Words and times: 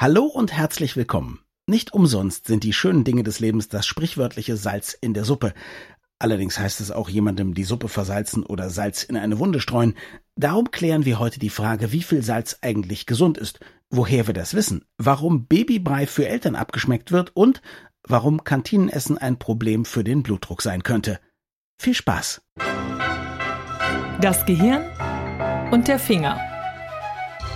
Hallo 0.00 0.26
und 0.26 0.52
herzlich 0.52 0.94
willkommen. 0.94 1.40
Nicht 1.66 1.92
umsonst 1.92 2.46
sind 2.46 2.62
die 2.62 2.72
schönen 2.72 3.02
Dinge 3.02 3.24
des 3.24 3.40
Lebens 3.40 3.68
das 3.68 3.84
sprichwörtliche 3.84 4.56
Salz 4.56 4.92
in 4.92 5.12
der 5.12 5.24
Suppe. 5.24 5.52
Allerdings 6.20 6.56
heißt 6.56 6.80
es 6.80 6.92
auch 6.92 7.08
jemandem 7.08 7.52
die 7.52 7.64
Suppe 7.64 7.88
versalzen 7.88 8.46
oder 8.46 8.70
Salz 8.70 9.02
in 9.02 9.16
eine 9.16 9.40
Wunde 9.40 9.58
streuen. 9.58 9.94
Darum 10.36 10.70
klären 10.70 11.04
wir 11.04 11.18
heute 11.18 11.40
die 11.40 11.50
Frage, 11.50 11.90
wie 11.90 12.04
viel 12.04 12.22
Salz 12.22 12.58
eigentlich 12.62 13.06
gesund 13.06 13.38
ist, 13.38 13.58
woher 13.90 14.28
wir 14.28 14.34
das 14.34 14.54
wissen, 14.54 14.84
warum 14.98 15.46
Babybrei 15.46 16.06
für 16.06 16.28
Eltern 16.28 16.54
abgeschmeckt 16.54 17.10
wird 17.10 17.34
und 17.34 17.60
warum 18.04 18.44
Kantinenessen 18.44 19.18
ein 19.18 19.40
Problem 19.40 19.84
für 19.84 20.04
den 20.04 20.22
Blutdruck 20.22 20.62
sein 20.62 20.84
könnte. 20.84 21.18
Viel 21.76 21.94
Spaß! 21.94 22.40
Das 24.20 24.46
Gehirn 24.46 24.84
und 25.72 25.88
der 25.88 25.98
Finger. 25.98 26.47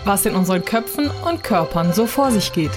Was 0.05 0.27
in 0.27 0.35
unseren 0.35 0.65
Köpfen 0.65 1.09
und 1.29 1.45
Körpern 1.45 1.93
so 1.93 2.07
vor 2.07 2.33
sich 2.33 2.53
geht. 2.53 2.73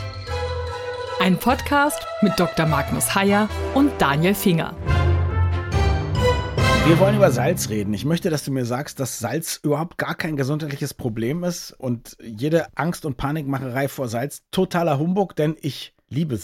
Ein 1.19 1.37
Podcast 1.39 2.05
mit 2.21 2.33
Dr. 2.39 2.67
Magnus 2.67 3.15
Heyer 3.15 3.49
und 3.73 3.91
Daniel 3.97 4.35
Finger. 4.35 4.75
Wir 6.85 6.99
wollen 6.99 7.15
über 7.15 7.31
Salz 7.31 7.69
reden. 7.69 7.95
Ich 7.95 8.05
möchte, 8.05 8.29
dass 8.29 8.43
du 8.43 8.51
mir 8.51 8.63
sagst, 8.63 8.99
dass 8.99 9.17
Salz 9.17 9.59
überhaupt 9.63 9.97
gar 9.97 10.13
kein 10.13 10.37
gesundheitliches 10.37 10.93
Problem 10.93 11.43
ist 11.43 11.71
und 11.71 12.15
jede 12.21 12.67
Angst 12.75 13.07
und 13.07 13.17
Panikmacherei 13.17 13.87
vor 13.87 14.07
Salz 14.07 14.43
totaler 14.51 14.99
Humbug, 14.99 15.35
denn 15.35 15.57
ich 15.59 15.94
liebe. 16.15 16.35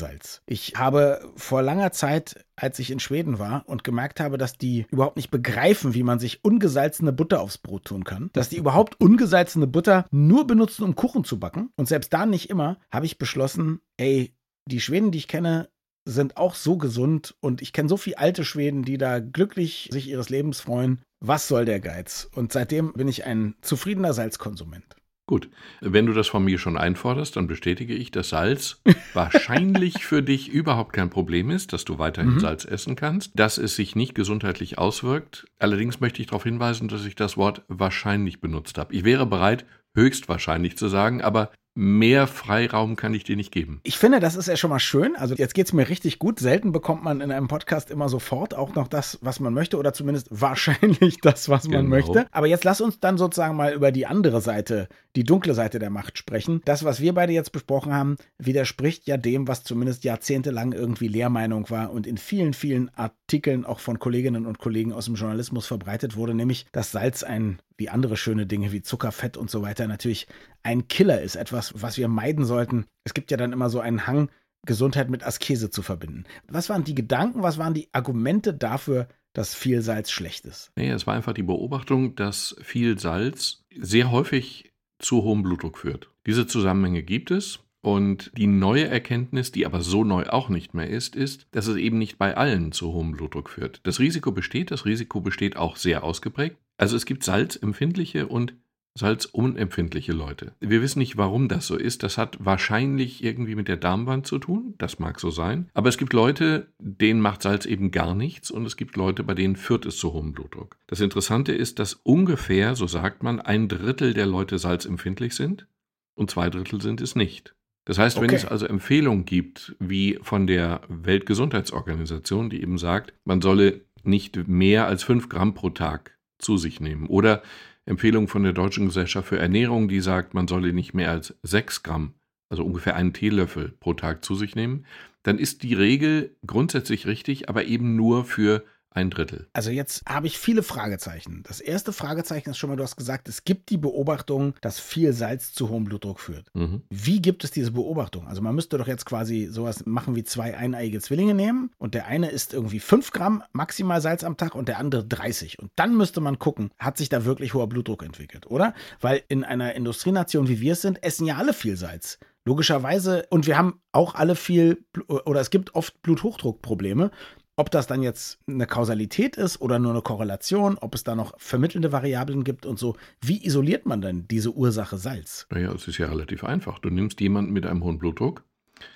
Ich 0.46 0.74
habe 0.76 1.32
vor 1.36 1.62
langer 1.62 1.92
Zeit, 1.92 2.46
als 2.56 2.80
ich 2.80 2.92
in 2.92 3.00
Schweden 3.00 3.40
war 3.40 3.64
und 3.68 3.84
gemerkt 3.84 4.20
habe, 4.20 4.38
dass 4.38 4.58
die 4.58 4.86
überhaupt 4.90 5.18
nicht 5.18 5.32
begreifen, 5.32 5.94
wie 5.94 6.04
man 6.04 6.20
sich 6.20 6.44
ungesalzene 6.44 7.12
Butter 7.12 7.42
aufs 7.42 7.58
Brot 7.58 7.86
tun 7.86 8.04
kann, 8.04 8.30
dass 8.34 8.50
die 8.50 8.58
überhaupt 8.58 9.00
ungesalzene 9.00 9.68
Butter 9.68 10.06
nur 10.12 10.48
benutzen, 10.48 10.84
um 10.84 10.96
Kuchen 10.96 11.24
zu 11.24 11.40
backen 11.40 11.70
und 11.76 11.88
selbst 11.88 12.14
da 12.14 12.26
nicht 12.26 12.50
immer, 12.50 12.78
habe 12.92 13.06
ich 13.06 13.18
beschlossen, 13.18 13.82
ey, 13.98 14.36
die 14.66 14.82
Schweden, 14.82 15.12
die 15.12 15.20
ich 15.20 15.28
kenne, 15.28 15.70
sind 16.06 16.38
auch 16.38 16.56
so 16.56 16.78
gesund 16.78 17.36
und 17.42 17.62
ich 17.62 17.74
kenne 17.74 17.90
so 17.90 17.98
viele 17.98 18.18
alte 18.18 18.44
Schweden, 18.44 18.84
die 18.84 18.98
da 18.98 19.20
glücklich 19.20 19.90
sich 19.92 20.08
ihres 20.08 20.30
Lebens 20.30 20.60
freuen. 20.60 21.02
Was 21.20 21.48
soll 21.48 21.66
der 21.66 21.80
Geiz? 21.80 22.28
Und 22.34 22.52
seitdem 22.52 22.94
bin 22.94 23.08
ich 23.08 23.26
ein 23.26 23.56
zufriedener 23.62 24.14
Salzkonsument. 24.14 24.96
Gut, 25.32 25.48
wenn 25.80 26.08
du 26.08 26.12
das 26.12 26.28
von 26.28 26.44
mir 26.44 26.60
schon 26.60 26.76
einforderst, 26.76 27.38
dann 27.38 27.48
bestätige 27.48 27.94
ich, 27.94 28.12
dass 28.12 28.28
Salz 28.28 28.82
wahrscheinlich 29.14 30.04
für 30.04 30.22
dich 30.22 30.50
überhaupt 30.50 30.92
kein 30.92 31.10
Problem 31.10 31.52
ist, 31.52 31.72
dass 31.72 31.86
du 31.86 32.00
weiterhin 32.00 32.34
mhm. 32.34 32.40
Salz 32.42 32.66
essen 32.66 32.98
kannst, 32.98 33.32
dass 33.40 33.58
es 33.58 33.78
sich 33.78 33.96
nicht 33.96 34.14
gesundheitlich 34.14 34.78
auswirkt. 34.78 35.46
Allerdings 35.58 36.02
möchte 36.02 36.22
ich 36.22 36.28
darauf 36.28 36.44
hinweisen, 36.44 36.90
dass 36.90 37.06
ich 37.06 37.16
das 37.16 37.38
Wort 37.38 37.62
wahrscheinlich 37.70 38.42
benutzt 38.42 38.78
habe. 38.78 38.94
Ich 38.94 39.06
wäre 39.06 39.26
bereit, 39.26 39.66
höchstwahrscheinlich 39.96 40.76
zu 40.76 40.90
sagen, 40.90 41.22
aber 41.22 41.54
mehr 41.74 42.28
Freiraum 42.28 42.96
kann 42.96 43.14
ich 43.14 43.24
dir 43.24 43.36
nicht 43.36 43.52
geben. 43.52 43.80
Ich 43.84 43.98
finde, 43.98 44.20
das 44.20 44.36
ist 44.36 44.48
ja 44.48 44.58
schon 44.58 44.70
mal 44.70 44.80
schön. 44.80 45.16
Also 45.16 45.36
jetzt 45.36 45.54
geht 45.54 45.68
es 45.68 45.74
mir 45.74 45.88
richtig 45.88 46.20
gut. 46.20 46.40
Selten 46.40 46.72
bekommt 46.72 47.04
man 47.04 47.22
in 47.22 47.32
einem 47.32 47.48
Podcast 47.48 47.92
immer 47.92 48.10
sofort 48.10 48.54
auch 48.54 48.76
noch 48.76 48.88
das, 48.88 49.20
was 49.22 49.40
man 49.40 49.54
möchte 49.54 49.78
oder 49.78 49.94
zumindest 49.94 50.28
wahrscheinlich 50.42 51.20
das, 51.22 51.50
was 51.50 51.68
man 51.68 51.86
genau. 51.86 51.90
möchte. 51.90 52.28
Aber 52.32 52.48
jetzt 52.48 52.64
lass 52.64 52.82
uns 52.82 53.00
dann 53.00 53.18
sozusagen 53.18 53.56
mal 53.56 53.74
über 53.74 53.92
die 53.92 54.06
andere 54.06 54.42
Seite, 54.42 54.90
die 55.16 55.24
dunkle 55.24 55.54
Seite 55.54 55.80
der 55.80 55.90
Macht 55.90 56.18
sprechen. 56.18 56.62
Das, 56.66 56.84
was 56.84 57.00
wir 57.00 57.14
beide 57.14 57.34
jetzt 57.34 57.52
besprochen 57.52 57.94
haben, 57.94 58.18
widerspricht 58.38 59.08
ja 59.08 59.18
dem, 59.18 59.48
was 59.48 59.64
zumindest 59.64 60.04
jahrzehntelang 60.04 60.74
irgendwie 60.74 61.08
Lehrmeinung 61.08 61.70
war 61.70 61.92
und 61.92 62.08
in 62.08 62.18
vielen, 62.18 62.54
vielen 62.54 62.90
Artikeln 62.96 63.66
auch 63.66 63.80
von 63.80 64.00
Kolleginnen 64.00 64.46
und 64.46 64.60
Kollegen 64.60 64.94
aus 64.94 65.06
dem 65.06 65.16
Journalismus 65.16 65.68
verbreitet 65.68 66.16
wurde, 66.16 66.34
nämlich, 66.34 66.66
dass 66.72 66.92
Salz 66.92 67.24
ein 67.24 67.60
wie 67.78 67.90
andere 67.90 68.18
schöne 68.18 68.46
Dinge 68.46 68.72
wie 68.72 68.82
Zucker, 68.82 69.12
Fett 69.12 69.38
und 69.38 69.50
so 69.50 69.62
weiter 69.62 69.88
natürlich 69.88 70.28
ein 70.64 70.88
Killer 70.88 71.22
ist, 71.22 71.36
etwas, 71.36 71.82
was 71.82 71.98
wir 71.98 72.08
meiden 72.08 72.46
sollten. 72.46 72.86
Es 73.04 73.14
gibt 73.14 73.32
ja 73.32 73.38
dann 73.38 73.54
immer 73.54 73.70
so 73.70 73.80
einen 73.80 74.08
Hang, 74.08 74.30
Gesundheit 74.66 75.10
mit 75.10 75.24
Askese 75.26 75.72
zu 75.72 75.82
verbinden. 75.82 76.26
Was 76.48 76.70
waren 76.70 76.84
die 76.84 76.96
Gedanken, 76.96 77.42
was 77.42 77.58
waren 77.58 77.74
die 77.74 77.90
Argumente 77.94 78.54
dafür, 78.54 79.08
dass 79.34 79.56
viel 79.56 79.82
Salz 79.82 80.12
schlecht 80.12 80.46
ist? 80.46 80.72
Nee, 80.76 80.92
es 80.92 81.08
war 81.08 81.16
einfach 81.16 81.34
die 81.34 81.44
Beobachtung, 81.44 82.16
dass 82.16 82.56
viel 82.62 83.00
Salz 83.00 83.64
sehr 83.76 84.12
häufig 84.12 84.72
zu 85.00 85.24
hohem 85.24 85.42
Blutdruck 85.42 85.78
führt. 85.78 86.12
Diese 86.28 86.46
Zusammenhänge 86.46 87.02
gibt 87.02 87.32
es. 87.32 87.60
Und 87.82 88.32
die 88.38 88.48
neue 88.48 88.88
Erkenntnis, 88.88 89.52
die 89.52 89.66
aber 89.66 89.82
so 89.82 90.04
neu 90.04 90.26
auch 90.28 90.50
nicht 90.50 90.74
mehr 90.74 90.90
ist, 90.90 91.16
ist, 91.16 91.48
dass 91.52 91.68
es 91.68 91.78
eben 91.78 91.98
nicht 91.98 92.18
bei 92.18 92.38
allen 92.38 92.72
zu 92.72 92.94
hohem 92.94 93.14
Blutdruck 93.14 93.50
führt. 93.50 93.80
Das 93.84 94.00
Risiko 94.00 94.32
besteht, 94.32 94.70
das 94.70 94.86
Risiko 94.86 95.20
besteht 95.20 95.58
auch 95.58 95.76
sehr 95.76 96.04
ausgeprägt. 96.04 96.58
Also 96.78 96.96
es 96.96 97.06
gibt 97.06 97.24
salzempfindliche 97.24 98.28
und 98.28 98.54
salzunempfindliche 98.94 100.12
Leute. 100.12 100.54
Wir 100.60 100.82
wissen 100.82 101.00
nicht, 101.00 101.18
warum 101.18 101.48
das 101.48 101.66
so 101.66 101.76
ist. 101.78 102.04
Das 102.04 102.18
hat 102.18 102.38
wahrscheinlich 102.40 103.24
irgendwie 103.24 103.56
mit 103.56 103.68
der 103.68 103.78
Darmwand 103.78 104.28
zu 104.28 104.38
tun. 104.38 104.76
Das 104.78 105.00
mag 105.00 105.20
so 105.20 105.30
sein. 105.30 105.70
Aber 105.74 105.90
es 105.90 105.98
gibt 105.98 106.14
Leute, 106.14 106.68
denen 106.78 107.22
macht 107.22 107.42
Salz 107.42 107.66
eben 107.66 107.92
gar 107.92 108.16
nichts 108.16 108.52
und 108.52 108.66
es 108.66 108.78
gibt 108.78 108.98
Leute, 108.98 109.24
bei 109.24 109.34
denen 109.34 109.56
führt 109.56 109.86
es 109.86 109.98
zu 109.98 110.14
hohem 110.14 110.34
Blutdruck. 110.34 110.78
Das 110.88 111.00
Interessante 111.00 111.54
ist, 111.54 111.80
dass 111.80 111.94
ungefähr, 111.94 112.76
so 112.76 112.86
sagt 112.86 113.24
man, 113.24 113.40
ein 113.40 113.70
Drittel 113.70 114.14
der 114.14 114.26
Leute 114.26 114.60
salzempfindlich 114.60 115.36
sind 115.36 115.68
und 116.16 116.30
zwei 116.30 116.50
Drittel 116.50 116.82
sind 116.82 117.02
es 117.02 117.16
nicht. 117.16 117.56
Das 117.86 117.98
heißt, 117.98 118.18
okay. 118.18 118.28
wenn 118.28 118.36
es 118.36 118.46
also 118.46 118.68
Empfehlungen 118.68 119.26
gibt, 119.26 119.76
wie 119.80 120.20
von 120.22 120.48
der 120.48 120.82
Weltgesundheitsorganisation, 120.88 122.50
die 122.50 122.62
eben 122.62 122.78
sagt, 122.78 123.14
man 123.26 123.42
solle 123.42 123.82
nicht 124.04 124.48
mehr 124.48 124.88
als 124.88 125.04
fünf 125.04 125.30
Gramm 125.30 125.54
pro 125.54 125.70
Tag 125.70 126.18
zu 126.38 126.58
sich 126.58 126.80
nehmen. 126.80 127.08
Oder 127.08 127.42
Empfehlung 127.86 128.28
von 128.28 128.44
der 128.44 128.54
Deutschen 128.54 128.86
Gesellschaft 128.86 129.28
für 129.28 129.40
Ernährung, 129.40 129.88
die 129.88 130.02
sagt, 130.02 130.34
man 130.34 130.48
solle 130.48 130.74
nicht 130.74 130.94
mehr 130.94 131.10
als 131.10 131.36
6 131.44 131.84
Gramm, 131.84 132.14
also 132.50 132.64
ungefähr 132.64 132.96
einen 132.96 133.14
Teelöffel 133.14 133.74
pro 133.80 133.94
Tag 133.94 134.24
zu 134.24 134.36
sich 134.36 134.56
nehmen, 134.56 134.86
dann 135.24 135.40
ist 135.40 135.64
die 135.64 135.74
Regel 135.74 136.36
grundsätzlich 136.46 137.08
richtig, 137.08 137.50
aber 137.50 137.66
eben 137.66 137.96
nur 137.96 138.26
für 138.26 138.64
ein 138.94 139.10
Drittel. 139.10 139.48
Also 139.54 139.72
jetzt 139.72 140.04
habe 140.08 140.28
ich 140.28 140.38
viele 140.38 140.64
Fragezeichen. 140.64 141.44
Das 141.48 141.62
erste 141.62 141.94
Fragezeichen 141.94 142.50
ist 142.50 142.58
schon 142.58 142.70
mal, 142.70 142.76
du 142.76 142.84
hast 142.84 142.98
gesagt, 142.98 143.30
es 143.30 143.44
gibt 143.44 143.70
die 143.70 143.78
Beobachtung, 143.78 144.54
dass 144.62 144.80
viel 144.80 145.14
Salz 145.14 145.54
zu 145.54 145.70
hohem 145.70 145.86
Blutdruck 145.86 146.20
führt. 146.20 146.54
Mhm. 146.54 146.82
Wie 146.90 147.22
gibt 147.22 147.44
es 147.44 147.52
diese 147.52 147.72
Beobachtung? 147.72 148.28
Also 148.28 148.42
man 148.42 148.54
müsste 148.54 148.78
doch 148.78 148.88
jetzt 148.88 149.06
quasi 149.06 149.48
sowas 149.50 149.86
machen 149.86 150.16
wie 150.16 150.24
zwei 150.24 150.58
eineiige 150.58 151.00
Zwillinge 151.00 151.34
nehmen 151.34 151.72
und 151.78 151.94
der 151.94 152.08
eine 152.08 152.30
isst 152.30 152.54
irgendwie 152.54 152.80
5 152.80 153.12
Gramm 153.12 153.44
maximal 153.54 154.02
Salz 154.02 154.24
am 154.24 154.38
Tag 154.38 154.56
und 154.56 154.68
der 154.68 154.80
andere 154.80 155.06
30. 155.06 155.60
Und 155.60 155.72
dann 155.76 155.96
müsste 155.96 156.22
man 156.22 156.40
gucken, 156.40 156.72
hat 156.78 156.98
sich 156.98 157.10
da 157.10 157.26
wirklich 157.26 157.54
hoher 157.54 157.70
Blutdruck 157.70 158.04
entwickelt, 158.04 158.48
oder? 158.48 158.74
Weil 159.00 159.24
in 159.30 159.44
einer 159.44 159.74
Industrienation 159.74 160.48
wie 160.48 160.60
wir 160.60 160.74
es 160.74 160.82
sind, 160.82 161.02
essen 161.04 161.26
ja 161.26 161.38
alle 161.38 161.54
viel 161.54 161.78
Salz. 161.78 162.20
Logischerweise, 162.44 163.28
und 163.30 163.46
wir 163.46 163.56
haben 163.56 163.80
auch 163.92 164.16
alle 164.16 164.36
viel, 164.36 164.84
oder 165.08 165.42
es 165.42 165.52
gibt 165.52 165.76
oft 165.76 166.02
Bluthochdruckprobleme. 166.02 167.12
Ob 167.62 167.70
das 167.70 167.86
dann 167.86 168.02
jetzt 168.02 168.40
eine 168.48 168.66
Kausalität 168.66 169.38
ist 169.38 169.62
oder 169.62 169.78
nur 169.78 169.92
eine 169.92 170.02
Korrelation, 170.02 170.80
ob 170.80 170.96
es 170.96 171.04
da 171.04 171.14
noch 171.14 171.36
vermittelnde 171.38 171.92
Variablen 171.92 172.44
gibt 172.44 172.66
und 172.66 172.80
so, 172.80 172.96
wie 173.24 173.46
isoliert 173.46 173.86
man 173.86 174.02
denn 174.02 174.28
diese 174.28 174.50
Ursache 174.50 174.98
Salz? 174.98 175.46
Naja, 175.52 175.72
es 175.72 175.88
ist 175.88 176.00
ja 176.00 176.08
relativ 176.08 176.44
einfach. 176.44 176.80
Du 176.80 176.90
nimmst 176.90 177.22
jemanden 177.22 177.54
mit 177.54 177.68
einem 177.68 177.84
hohen 177.84 178.00
Blutdruck, 178.00 178.44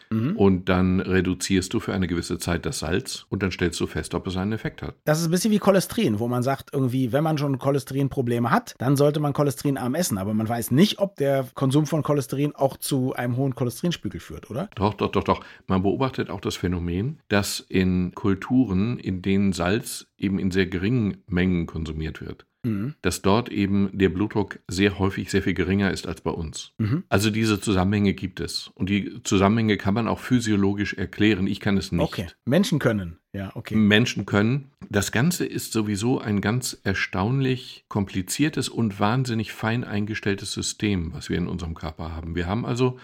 Mhm. 0.10 0.36
Und 0.38 0.70
dann 0.70 1.00
reduzierst 1.00 1.74
du 1.74 1.80
für 1.80 1.94
eine 1.94 2.08
gewisse 2.08 2.38
Zeit 2.38 2.66
das 2.66 2.80
Salz 2.80 3.26
und 3.30 3.44
dann 3.44 3.52
stellst 3.52 3.80
du 3.80 3.88
fest, 3.88 4.14
ob 4.14 4.28
es 4.28 4.38
einen 4.38 4.54
Effekt 4.54 4.82
hat. 4.82 4.96
Das 5.06 5.20
ist 5.20 5.28
ein 5.28 5.32
bisschen 5.32 5.52
wie 5.52 5.60
Cholesterin, 5.60 6.20
wo 6.20 6.28
man 6.28 6.44
sagt, 6.44 6.70
irgendwie, 6.74 7.12
wenn 7.12 7.24
man 7.24 7.38
schon 7.38 7.58
Cholesterinprobleme 7.58 8.52
hat, 8.52 8.76
dann 8.78 8.96
sollte 8.96 9.20
man 9.20 9.34
cholesterinarm 9.34 9.96
essen. 9.96 10.18
Aber 10.18 10.34
man 10.34 10.48
weiß 10.48 10.72
nicht, 10.72 11.00
ob 11.00 11.16
der 11.16 11.48
Konsum 11.54 11.86
von 11.86 12.04
Cholesterin 12.04 12.56
auch 12.56 12.78
zu 12.78 13.14
einem 13.14 13.38
hohen 13.38 13.56
Cholesterinspiegel 13.56 14.20
führt, 14.20 14.50
oder? 14.50 14.70
Doch, 14.76 14.94
doch, 14.94 15.12
doch, 15.12 15.24
doch. 15.24 15.44
Man 15.68 15.84
beobachtet 15.84 16.30
auch 16.30 16.42
das 16.42 16.56
Phänomen, 16.56 17.20
dass 17.28 17.60
in 17.60 18.14
Kulturen, 18.14 19.00
in 19.00 19.22
denen 19.22 19.54
Salz 19.54 20.08
eben 20.18 20.40
in 20.40 20.52
sehr 20.52 20.68
geringen 20.68 21.24
Mengen 21.28 21.66
konsumiert 21.66 22.22
wird, 22.22 22.46
mhm. 22.66 22.96
dass 23.02 23.22
dort 23.22 23.50
eben 23.50 23.90
der 23.94 24.10
Blutdruck 24.10 24.60
sehr 24.68 25.00
häufig 25.00 25.32
sehr 25.32 25.42
viel 25.42 25.54
geringer 25.54 25.92
ist 25.92 26.08
als 26.08 26.22
bei 26.22 26.32
uns. 26.32 26.74
Mhm. 26.78 27.04
Also 27.10 27.30
diese 27.30 27.62
Zusammenhänge 27.62 28.14
gibt 28.14 28.40
es. 28.40 28.72
Und 28.76 28.90
die 28.90 29.22
Zusammenhänge 29.24 29.78
kann 29.78 29.94
man 29.94 30.08
auch 30.08 30.20
physiologisch 30.20 30.94
erklären. 30.94 31.48
Ich 31.48 31.60
kann 31.60 31.78
es 31.78 31.92
nicht. 31.92 32.02
Okay. 32.02 32.28
Menschen 32.46 32.80
können. 32.80 33.18
Ja, 33.34 33.52
okay. 33.56 33.76
Menschen 33.76 34.26
können. 34.26 34.72
Das 34.90 35.12
Ganze 35.12 35.46
ist 35.46 35.74
sowieso 35.74 36.20
ein 36.20 36.42
ganz 36.42 36.80
erstaunlich 36.84 37.86
kompliziertes 37.90 38.70
und 38.70 39.00
wahnsinnig 39.00 39.52
fein 39.52 39.84
eingestelltes 39.84 40.54
System, 40.54 41.14
was 41.14 41.30
wir 41.30 41.38
in 41.38 41.48
unserem 41.48 41.74
Körper 41.76 42.16
haben. 42.16 42.36
Wir 42.36 42.48
haben 42.48 42.66
also 42.66 42.98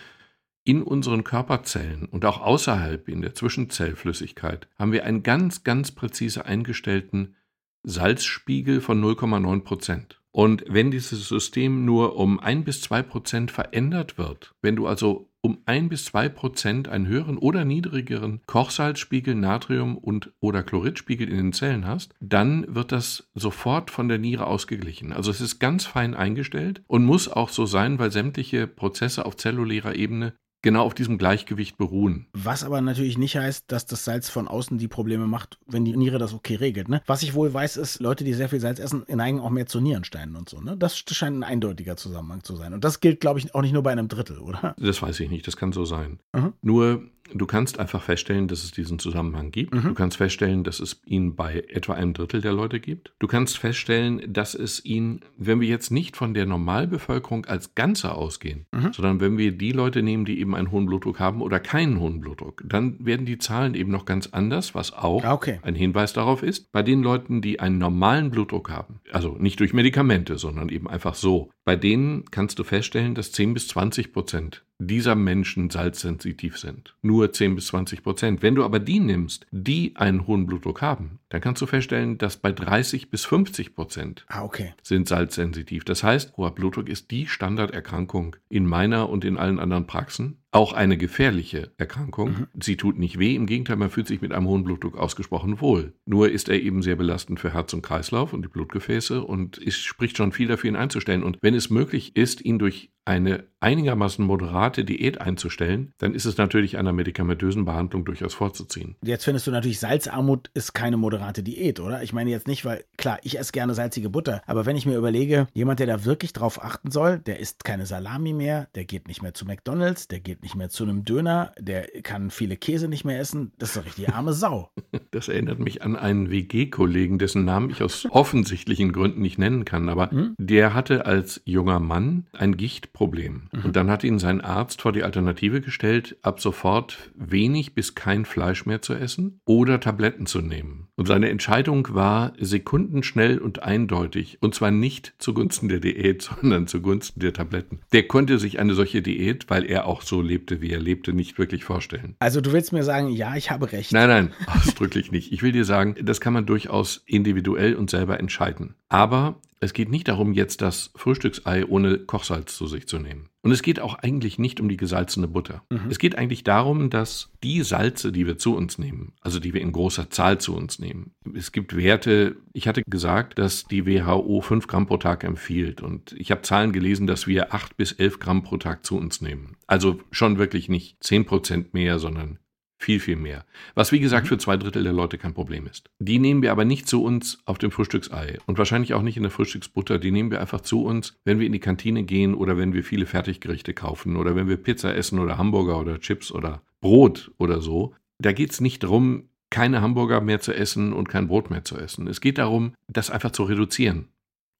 in 0.63 0.83
unseren 0.83 1.23
Körperzellen 1.23 2.05
und 2.05 2.23
auch 2.23 2.39
außerhalb 2.39 3.09
in 3.09 3.21
der 3.21 3.33
Zwischenzellflüssigkeit 3.33 4.67
haben 4.77 4.91
wir 4.91 5.05
einen 5.05 5.23
ganz, 5.23 5.63
ganz 5.63 5.91
präzise 5.91 6.45
eingestellten 6.45 7.35
Salzspiegel 7.83 8.81
von 8.81 9.03
0,9 9.03 9.61
Prozent. 9.61 10.21
Und 10.31 10.63
wenn 10.67 10.91
dieses 10.91 11.27
System 11.27 11.83
nur 11.83 12.15
um 12.15 12.39
ein 12.39 12.63
bis 12.63 12.81
zwei 12.81 13.01
Prozent 13.01 13.51
verändert 13.51 14.17
wird, 14.17 14.53
wenn 14.61 14.77
du 14.77 14.87
also 14.87 15.29
um 15.41 15.57
ein 15.65 15.89
bis 15.89 16.05
zwei 16.05 16.29
Prozent 16.29 16.87
einen 16.87 17.07
höheren 17.07 17.37
oder 17.37 17.65
niedrigeren 17.65 18.41
Kochsalzspiegel, 18.45 19.35
Natrium 19.35 19.97
und 19.97 20.31
oder 20.39 20.63
Chloridspiegel 20.63 21.27
in 21.27 21.37
den 21.37 21.53
Zellen 21.53 21.85
hast, 21.85 22.13
dann 22.19 22.65
wird 22.73 22.91
das 22.91 23.29
sofort 23.33 23.89
von 23.89 24.07
der 24.07 24.19
Niere 24.19 24.45
ausgeglichen. 24.45 25.11
Also 25.11 25.31
es 25.31 25.41
ist 25.41 25.59
ganz 25.59 25.85
fein 25.85 26.13
eingestellt 26.13 26.83
und 26.87 27.05
muss 27.05 27.27
auch 27.27 27.49
so 27.49 27.65
sein, 27.65 27.97
weil 27.97 28.11
sämtliche 28.11 28.67
Prozesse 28.67 29.25
auf 29.25 29.35
zellulärer 29.35 29.95
Ebene 29.95 30.33
genau 30.61 30.83
auf 30.83 30.93
diesem 30.93 31.17
Gleichgewicht 31.17 31.77
beruhen. 31.77 32.27
Was 32.33 32.63
aber 32.63 32.81
natürlich 32.81 33.17
nicht 33.17 33.37
heißt, 33.37 33.71
dass 33.71 33.85
das 33.85 34.05
Salz 34.05 34.29
von 34.29 34.47
außen 34.47 34.77
die 34.77 34.87
Probleme 34.87 35.27
macht, 35.27 35.57
wenn 35.67 35.85
die 35.85 35.95
Niere 35.95 36.17
das 36.17 36.33
okay 36.33 36.55
regelt. 36.55 36.89
Ne? 36.89 37.01
Was 37.05 37.23
ich 37.23 37.33
wohl 37.33 37.53
weiß, 37.53 37.77
ist, 37.77 37.99
Leute, 37.99 38.23
die 38.23 38.33
sehr 38.33 38.49
viel 38.49 38.59
Salz 38.59 38.79
essen, 38.79 39.03
neigen 39.07 39.39
auch 39.39 39.49
mehr 39.49 39.65
zu 39.65 39.81
Nierensteinen 39.81 40.35
und 40.35 40.49
so. 40.49 40.61
Ne? 40.61 40.77
Das 40.77 40.97
scheint 40.97 41.37
ein 41.37 41.43
eindeutiger 41.43 41.97
Zusammenhang 41.97 42.43
zu 42.43 42.55
sein. 42.55 42.73
Und 42.73 42.83
das 42.83 42.99
gilt, 42.99 43.19
glaube 43.19 43.39
ich, 43.39 43.53
auch 43.55 43.61
nicht 43.61 43.73
nur 43.73 43.83
bei 43.83 43.91
einem 43.91 44.07
Drittel, 44.07 44.39
oder? 44.39 44.75
Das 44.77 45.01
weiß 45.01 45.19
ich 45.19 45.29
nicht, 45.29 45.47
das 45.47 45.57
kann 45.57 45.71
so 45.71 45.85
sein. 45.85 46.19
Mhm. 46.33 46.53
Nur 46.61 47.03
Du 47.33 47.45
kannst 47.45 47.79
einfach 47.79 48.01
feststellen, 48.01 48.47
dass 48.47 48.63
es 48.63 48.71
diesen 48.71 48.99
Zusammenhang 48.99 49.51
gibt. 49.51 49.73
Mhm. 49.73 49.81
Du 49.81 49.93
kannst 49.93 50.17
feststellen, 50.17 50.63
dass 50.63 50.79
es 50.79 51.01
ihn 51.05 51.35
bei 51.35 51.63
etwa 51.69 51.93
einem 51.93 52.13
Drittel 52.13 52.41
der 52.41 52.53
Leute 52.53 52.79
gibt. 52.79 53.13
Du 53.19 53.27
kannst 53.27 53.57
feststellen, 53.57 54.21
dass 54.27 54.53
es 54.53 54.83
ihn, 54.83 55.21
wenn 55.37 55.61
wir 55.61 55.67
jetzt 55.67 55.91
nicht 55.91 56.17
von 56.17 56.33
der 56.33 56.45
Normalbevölkerung 56.45 57.45
als 57.45 57.75
Ganze 57.75 58.13
ausgehen, 58.13 58.65
mhm. 58.71 58.93
sondern 58.93 59.19
wenn 59.19 59.37
wir 59.37 59.51
die 59.51 59.71
Leute 59.71 60.03
nehmen, 60.03 60.25
die 60.25 60.39
eben 60.39 60.55
einen 60.55 60.71
hohen 60.71 60.85
Blutdruck 60.85 61.19
haben 61.19 61.41
oder 61.41 61.59
keinen 61.59 61.99
hohen 61.99 62.19
Blutdruck, 62.19 62.63
dann 62.65 63.05
werden 63.05 63.25
die 63.25 63.37
Zahlen 63.37 63.75
eben 63.75 63.91
noch 63.91 64.05
ganz 64.05 64.27
anders, 64.27 64.75
was 64.75 64.93
auch 64.93 65.23
ah, 65.23 65.33
okay. 65.33 65.59
ein 65.63 65.75
Hinweis 65.75 66.13
darauf 66.13 66.43
ist. 66.43 66.71
Bei 66.71 66.83
den 66.83 67.01
Leuten, 67.03 67.41
die 67.41 67.59
einen 67.59 67.77
normalen 67.77 68.31
Blutdruck 68.31 68.69
haben, 68.69 69.01
also 69.11 69.37
nicht 69.39 69.59
durch 69.59 69.73
Medikamente, 69.73 70.37
sondern 70.37 70.69
eben 70.69 70.89
einfach 70.89 71.15
so, 71.15 71.49
bei 71.63 71.75
denen 71.75 72.25
kannst 72.31 72.59
du 72.59 72.63
feststellen, 72.63 73.15
dass 73.15 73.31
10 73.31 73.53
bis 73.53 73.67
20 73.69 74.13
Prozent 74.13 74.63
dieser 74.87 75.15
Menschen 75.15 75.69
salzsensitiv 75.69 76.57
sind. 76.57 76.95
Nur 77.01 77.31
10 77.31 77.55
bis 77.55 77.67
20 77.67 78.03
Prozent. 78.03 78.41
Wenn 78.41 78.55
du 78.55 78.63
aber 78.63 78.79
die 78.79 78.99
nimmst, 78.99 79.45
die 79.51 79.95
einen 79.95 80.25
hohen 80.25 80.47
Blutdruck 80.47 80.81
haben, 80.81 81.19
dann 81.29 81.39
kannst 81.39 81.61
du 81.61 81.67
feststellen, 81.67 82.17
dass 82.17 82.37
bei 82.37 82.51
30 82.51 83.11
bis 83.11 83.25
50 83.25 83.75
Prozent 83.75 84.25
ah, 84.27 84.43
okay. 84.43 84.73
sind 84.81 85.07
salzsensitiv. 85.07 85.85
Das 85.85 86.03
heißt, 86.03 86.35
hoher 86.35 86.55
Blutdruck 86.55 86.89
ist 86.89 87.11
die 87.11 87.27
Standarderkrankung 87.27 88.35
in 88.49 88.65
meiner 88.65 89.09
und 89.09 89.23
in 89.23 89.37
allen 89.37 89.59
anderen 89.59 89.85
Praxen 89.85 90.41
auch 90.51 90.73
eine 90.73 90.97
gefährliche 90.97 91.71
Erkrankung. 91.77 92.29
Mhm. 92.31 92.47
Sie 92.61 92.75
tut 92.75 92.99
nicht 92.99 93.17
weh, 93.17 93.35
im 93.35 93.45
Gegenteil, 93.45 93.77
man 93.77 93.89
fühlt 93.89 94.07
sich 94.07 94.21
mit 94.21 94.33
einem 94.33 94.47
hohen 94.47 94.65
Blutdruck 94.65 94.97
ausgesprochen 94.97 95.61
wohl. 95.61 95.93
Nur 96.05 96.29
ist 96.29 96.49
er 96.49 96.61
eben 96.61 96.81
sehr 96.81 96.97
belastend 96.97 97.39
für 97.39 97.53
Herz 97.53 97.73
und 97.73 97.81
Kreislauf 97.81 98.33
und 98.33 98.43
die 98.43 98.49
Blutgefäße 98.49 99.23
und 99.23 99.57
es 99.65 99.77
spricht 99.77 100.17
schon 100.17 100.33
viel 100.33 100.49
dafür, 100.49 100.69
ihn 100.69 100.75
einzustellen. 100.75 101.23
Und 101.23 101.37
wenn 101.41 101.55
es 101.55 101.69
möglich 101.69 102.17
ist, 102.17 102.43
ihn 102.43 102.59
durch 102.59 102.91
eine 103.05 103.45
einigermaßen 103.59 104.25
moderate 104.25 104.83
Diät 104.83 105.21
einzustellen, 105.21 105.93
dann 105.97 106.13
ist 106.13 106.25
es 106.25 106.37
natürlich 106.37 106.77
einer 106.77 106.93
medikamentösen 106.93 107.65
Behandlung 107.65 108.05
durchaus 108.05 108.33
vorzuziehen. 108.33 108.95
Jetzt 109.03 109.23
findest 109.23 109.47
du 109.47 109.51
natürlich, 109.51 109.79
Salzarmut 109.79 110.49
ist 110.53 110.73
keine 110.73 110.97
moderate 110.97 111.43
Diät, 111.43 111.79
oder? 111.79 112.03
Ich 112.03 112.13
meine 112.13 112.29
jetzt 112.29 112.47
nicht, 112.47 112.65
weil, 112.65 112.83
klar, 112.97 113.19
ich 113.23 113.37
esse 113.37 113.51
gerne 113.51 113.73
salzige 113.73 114.09
Butter, 114.09 114.41
aber 114.45 114.65
wenn 114.65 114.75
ich 114.75 114.85
mir 114.85 114.97
überlege, 114.97 115.47
jemand, 115.53 115.79
der 115.79 115.87
da 115.87 116.05
wirklich 116.05 116.33
drauf 116.33 116.63
achten 116.63 116.91
soll, 116.91 117.19
der 117.19 117.39
isst 117.39 117.63
keine 117.63 117.85
Salami 117.85 118.33
mehr, 118.33 118.67
der 118.75 118.85
geht 118.85 119.07
nicht 119.07 119.21
mehr 119.21 119.33
zu 119.33 119.45
McDonalds, 119.45 120.07
der 120.07 120.19
geht 120.19 120.41
nicht 120.41 120.55
mehr 120.55 120.69
zu 120.69 120.83
einem 120.83 121.05
Döner, 121.05 121.53
der 121.59 121.87
kann 122.03 122.31
viele 122.31 122.57
Käse 122.57 122.87
nicht 122.87 123.05
mehr 123.05 123.19
essen. 123.19 123.51
Das 123.57 123.69
ist 123.69 123.77
doch 123.77 123.85
richtig 123.85 124.09
arme 124.09 124.33
Sau. 124.33 124.71
Das 125.11 125.27
erinnert 125.27 125.59
mich 125.59 125.83
an 125.83 125.97
einen 125.97 126.31
WG-Kollegen, 126.31 127.19
dessen 127.19 127.43
Namen 127.43 127.69
ich 127.69 127.83
aus 127.83 128.05
offensichtlichen 128.09 128.93
Gründen 128.93 129.21
nicht 129.21 129.37
nennen 129.37 129.65
kann, 129.65 129.89
aber 129.89 130.09
hm? 130.09 130.35
der 130.37 130.73
hatte 130.73 131.05
als 131.05 131.41
junger 131.43 131.79
Mann 131.79 132.27
ein 132.31 132.55
Gichtproblem. 132.55 133.49
Mhm. 133.51 133.65
Und 133.65 133.75
dann 133.75 133.89
hat 133.89 134.05
ihn 134.05 134.19
sein 134.19 134.39
Arzt 134.39 134.81
vor 134.81 134.93
die 134.93 135.03
Alternative 135.03 135.59
gestellt, 135.59 136.17
ab 136.21 136.39
sofort 136.39 137.11
wenig 137.13 137.75
bis 137.75 137.93
kein 137.93 138.23
Fleisch 138.23 138.65
mehr 138.65 138.81
zu 138.81 138.93
essen 138.93 139.41
oder 139.45 139.81
Tabletten 139.81 140.25
zu 140.25 140.39
nehmen. 140.39 140.87
Und 140.95 141.07
seine 141.07 141.29
Entscheidung 141.29 141.87
war 141.91 142.33
sekundenschnell 142.39 143.39
und 143.39 143.63
eindeutig. 143.63 144.37
Und 144.39 144.55
zwar 144.55 144.71
nicht 144.71 145.13
zugunsten 145.17 145.67
der 145.67 145.79
Diät, 145.79 146.21
sondern 146.41 146.67
zugunsten 146.67 147.19
der 147.19 147.33
Tabletten. 147.33 147.81
Der 147.91 148.07
konnte 148.07 148.39
sich 148.39 148.59
eine 148.59 148.75
solche 148.75 149.01
Diät, 149.01 149.49
weil 149.49 149.65
er 149.65 149.87
auch 149.87 150.03
so 150.03 150.21
lebte, 150.21 150.61
wie 150.61 150.71
er 150.71 150.79
lebte, 150.79 151.11
nicht 151.11 151.37
wirklich 151.37 151.65
vorstellen. 151.65 152.15
Also 152.19 152.39
du 152.39 152.53
willst 152.53 152.71
mir 152.71 152.83
sagen, 152.83 153.09
ja, 153.09 153.35
ich 153.35 153.51
habe 153.51 153.71
recht. 153.73 153.91
Nein, 153.91 154.07
nein, 154.07 154.33
ausdrücklich 154.47 155.00
nicht. 155.09 155.31
Ich 155.31 155.41
will 155.41 155.53
dir 155.53 155.65
sagen, 155.65 155.95
das 156.03 156.21
kann 156.21 156.33
man 156.33 156.45
durchaus 156.45 157.01
individuell 157.07 157.75
und 157.75 157.89
selber 157.89 158.19
entscheiden. 158.19 158.75
Aber 158.89 159.39
es 159.63 159.73
geht 159.73 159.89
nicht 159.89 160.07
darum, 160.07 160.33
jetzt 160.33 160.61
das 160.61 160.91
Frühstücksei 160.95 161.65
ohne 161.67 161.99
Kochsalz 161.99 162.57
zu 162.57 162.65
sich 162.65 162.87
zu 162.87 162.97
nehmen. 162.97 163.29
Und 163.43 163.51
es 163.51 163.61
geht 163.61 163.79
auch 163.79 163.93
eigentlich 163.93 164.39
nicht 164.39 164.59
um 164.59 164.67
die 164.67 164.75
gesalzene 164.75 165.27
Butter. 165.27 165.63
Mhm. 165.69 165.89
Es 165.89 165.99
geht 165.99 166.17
eigentlich 166.17 166.43
darum, 166.43 166.89
dass 166.89 167.31
die 167.43 167.61
Salze, 167.61 168.11
die 168.11 168.25
wir 168.25 168.39
zu 168.39 168.55
uns 168.55 168.79
nehmen, 168.79 169.13
also 169.21 169.39
die 169.39 169.53
wir 169.53 169.61
in 169.61 169.71
großer 169.71 170.09
Zahl 170.09 170.39
zu 170.39 170.55
uns 170.55 170.79
nehmen, 170.79 171.13
es 171.35 171.51
gibt 171.51 171.75
Werte, 171.77 172.37
ich 172.53 172.67
hatte 172.67 172.81
gesagt, 172.87 173.37
dass 173.37 173.65
die 173.65 173.85
WHO 173.85 174.41
5 174.41 174.65
Gramm 174.65 174.87
pro 174.87 174.97
Tag 174.97 175.23
empfiehlt. 175.23 175.81
Und 175.81 176.13
ich 176.17 176.31
habe 176.31 176.41
Zahlen 176.41 176.71
gelesen, 176.71 177.05
dass 177.05 177.27
wir 177.27 177.53
8 177.53 177.77
bis 177.77 177.91
11 177.91 178.17
Gramm 178.17 178.43
pro 178.43 178.57
Tag 178.57 178.83
zu 178.83 178.97
uns 178.97 179.21
nehmen. 179.21 179.57
Also 179.67 179.99
schon 180.09 180.39
wirklich 180.39 180.69
nicht 180.69 181.03
10 181.03 181.25
Prozent 181.25 181.75
mehr, 181.75 181.99
sondern 181.99 182.39
viel, 182.81 182.99
viel 182.99 183.15
mehr. 183.15 183.45
Was 183.75 183.91
wie 183.91 183.99
gesagt 183.99 184.25
mhm. 184.25 184.29
für 184.29 184.37
zwei 184.37 184.57
Drittel 184.57 184.83
der 184.83 184.93
Leute 184.93 185.17
kein 185.17 185.33
Problem 185.33 185.67
ist. 185.67 185.89
Die 185.99 186.19
nehmen 186.19 186.41
wir 186.41 186.51
aber 186.51 186.65
nicht 186.65 186.87
zu 186.87 187.03
uns 187.03 187.39
auf 187.45 187.57
dem 187.57 187.71
Frühstücksei 187.71 188.39
und 188.47 188.57
wahrscheinlich 188.57 188.93
auch 188.93 189.01
nicht 189.01 189.17
in 189.17 189.23
der 189.23 189.31
Frühstücksbutter. 189.31 189.99
Die 189.99 190.11
nehmen 190.11 190.31
wir 190.31 190.41
einfach 190.41 190.61
zu 190.61 190.83
uns, 190.83 191.15
wenn 191.23 191.39
wir 191.39 191.45
in 191.45 191.53
die 191.53 191.59
Kantine 191.59 192.03
gehen 192.03 192.33
oder 192.33 192.57
wenn 192.57 192.73
wir 192.73 192.83
viele 192.83 193.05
Fertiggerichte 193.05 193.73
kaufen 193.73 194.15
oder 194.15 194.35
wenn 194.35 194.47
wir 194.47 194.57
Pizza 194.57 194.95
essen 194.95 195.19
oder 195.19 195.37
Hamburger 195.37 195.79
oder 195.79 195.99
Chips 195.99 196.31
oder 196.31 196.61
Brot 196.79 197.31
oder 197.37 197.61
so. 197.61 197.93
Da 198.17 198.31
geht 198.33 198.51
es 198.51 198.61
nicht 198.61 198.83
darum, 198.83 199.29
keine 199.49 199.81
Hamburger 199.81 200.21
mehr 200.21 200.39
zu 200.39 200.53
essen 200.53 200.93
und 200.93 201.09
kein 201.09 201.27
Brot 201.27 201.49
mehr 201.49 201.63
zu 201.63 201.77
essen. 201.77 202.07
Es 202.07 202.21
geht 202.21 202.37
darum, 202.37 202.73
das 202.87 203.11
einfach 203.11 203.31
zu 203.31 203.43
reduzieren. 203.43 204.07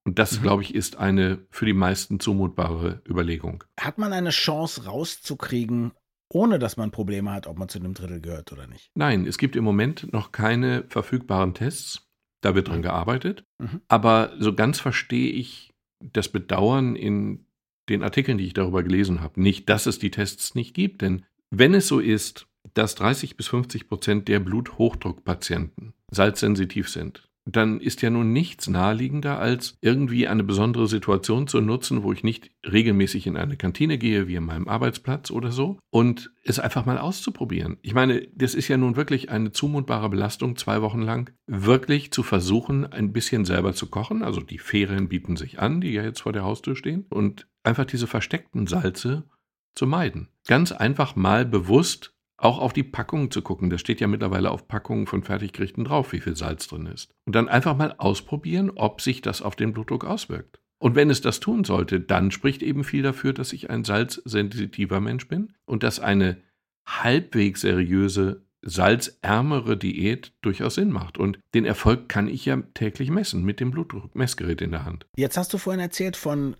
Und 0.03 0.17
das, 0.17 0.39
mhm. 0.39 0.43
glaube 0.43 0.63
ich, 0.63 0.73
ist 0.73 0.97
eine 0.97 1.39
für 1.51 1.65
die 1.65 1.73
meisten 1.73 2.19
zumutbare 2.19 3.01
Überlegung. 3.07 3.63
Hat 3.79 3.97
man 3.97 4.13
eine 4.13 4.31
Chance 4.31 4.85
rauszukriegen, 4.85 5.91
ohne 6.33 6.59
dass 6.59 6.77
man 6.77 6.91
Probleme 6.91 7.31
hat, 7.31 7.47
ob 7.47 7.57
man 7.57 7.69
zu 7.69 7.79
dem 7.79 7.93
Drittel 7.93 8.21
gehört 8.21 8.51
oder 8.51 8.67
nicht. 8.67 8.91
Nein, 8.95 9.25
es 9.25 9.37
gibt 9.37 9.55
im 9.55 9.63
Moment 9.63 10.11
noch 10.13 10.31
keine 10.31 10.83
verfügbaren 10.87 11.53
Tests. 11.53 12.07
Da 12.41 12.55
wird 12.55 12.69
dran 12.69 12.77
mhm. 12.77 12.83
gearbeitet. 12.83 13.45
Mhm. 13.59 13.81
Aber 13.87 14.33
so 14.39 14.55
ganz 14.55 14.79
verstehe 14.79 15.31
ich 15.31 15.73
das 15.99 16.29
Bedauern 16.29 16.95
in 16.95 17.45
den 17.89 18.01
Artikeln, 18.03 18.37
die 18.37 18.45
ich 18.45 18.53
darüber 18.53 18.81
gelesen 18.83 19.21
habe. 19.21 19.41
Nicht, 19.41 19.69
dass 19.69 19.85
es 19.85 19.99
die 19.99 20.11
Tests 20.11 20.55
nicht 20.55 20.73
gibt, 20.73 21.01
denn 21.01 21.25
wenn 21.49 21.73
es 21.73 21.87
so 21.87 21.99
ist, 21.99 22.47
dass 22.73 22.95
30 22.95 23.37
bis 23.37 23.47
50 23.47 23.87
Prozent 23.87 24.27
der 24.27 24.39
Bluthochdruckpatienten 24.39 25.93
salzsensitiv 26.09 26.89
sind, 26.89 27.29
dann 27.45 27.79
ist 27.79 28.01
ja 28.01 28.09
nun 28.09 28.33
nichts 28.33 28.67
naheliegender, 28.67 29.39
als 29.39 29.77
irgendwie 29.81 30.27
eine 30.27 30.43
besondere 30.43 30.87
Situation 30.87 31.47
zu 31.47 31.59
nutzen, 31.61 32.03
wo 32.03 32.13
ich 32.13 32.23
nicht 32.23 32.51
regelmäßig 32.69 33.27
in 33.27 33.37
eine 33.37 33.57
Kantine 33.57 33.97
gehe, 33.97 34.27
wie 34.27 34.37
an 34.37 34.45
meinem 34.45 34.67
Arbeitsplatz 34.67 35.31
oder 35.31 35.51
so, 35.51 35.79
und 35.89 36.31
es 36.43 36.59
einfach 36.59 36.85
mal 36.85 36.97
auszuprobieren. 36.97 37.77
Ich 37.81 37.93
meine, 37.93 38.27
das 38.35 38.53
ist 38.53 38.67
ja 38.67 38.77
nun 38.77 38.95
wirklich 38.95 39.29
eine 39.29 39.51
zumutbare 39.51 40.09
Belastung, 40.09 40.55
zwei 40.55 40.81
Wochen 40.81 41.01
lang 41.01 41.33
wirklich 41.47 42.11
zu 42.11 42.23
versuchen, 42.23 42.85
ein 42.85 43.11
bisschen 43.11 43.45
selber 43.45 43.73
zu 43.73 43.87
kochen. 43.87 44.23
Also 44.23 44.41
die 44.41 44.59
Ferien 44.59 45.09
bieten 45.09 45.35
sich 45.35 45.59
an, 45.59 45.81
die 45.81 45.91
ja 45.91 46.03
jetzt 46.03 46.21
vor 46.21 46.33
der 46.33 46.43
Haustür 46.43 46.75
stehen, 46.75 47.05
und 47.09 47.47
einfach 47.63 47.85
diese 47.85 48.07
versteckten 48.07 48.67
Salze 48.67 49.23
zu 49.73 49.87
meiden. 49.87 50.27
Ganz 50.47 50.71
einfach 50.71 51.15
mal 51.15 51.45
bewusst 51.45 52.13
auch 52.43 52.59
auf 52.59 52.73
die 52.73 52.83
Packungen 52.83 53.31
zu 53.31 53.41
gucken. 53.41 53.69
Das 53.69 53.81
steht 53.81 54.01
ja 54.01 54.07
mittlerweile 54.07 54.51
auf 54.51 54.67
Packungen 54.67 55.07
von 55.07 55.23
Fertiggerichten 55.23 55.85
drauf, 55.85 56.11
wie 56.11 56.19
viel 56.19 56.35
Salz 56.35 56.67
drin 56.67 56.87
ist. 56.87 57.11
Und 57.25 57.35
dann 57.35 57.47
einfach 57.47 57.77
mal 57.77 57.95
ausprobieren, 57.97 58.71
ob 58.71 59.01
sich 59.01 59.21
das 59.21 59.41
auf 59.41 59.55
den 59.55 59.73
Blutdruck 59.73 60.05
auswirkt. 60.05 60.59
Und 60.79 60.95
wenn 60.95 61.11
es 61.11 61.21
das 61.21 61.39
tun 61.39 61.63
sollte, 61.63 61.99
dann 61.99 62.31
spricht 62.31 62.63
eben 62.63 62.83
viel 62.83 63.03
dafür, 63.03 63.33
dass 63.33 63.53
ich 63.53 63.69
ein 63.69 63.83
salzsensitiver 63.83 64.99
Mensch 64.99 65.27
bin 65.27 65.53
und 65.65 65.83
dass 65.83 65.99
eine 65.99 66.37
halbwegs 66.87 67.61
seriöse, 67.61 68.43
salzärmere 68.63 69.77
Diät 69.77 70.33
durchaus 70.41 70.75
Sinn 70.75 70.89
macht. 70.89 71.19
Und 71.19 71.39
den 71.53 71.65
Erfolg 71.65 72.09
kann 72.09 72.27
ich 72.27 72.45
ja 72.45 72.57
täglich 72.73 73.11
messen 73.11 73.43
mit 73.43 73.59
dem 73.59 73.69
Blutdruckmessgerät 73.69 74.61
in 74.61 74.71
der 74.71 74.85
Hand. 74.85 75.05
Jetzt 75.15 75.37
hast 75.37 75.53
du 75.53 75.59
vorhin 75.59 75.79
erzählt 75.79 76.17
von 76.17 76.55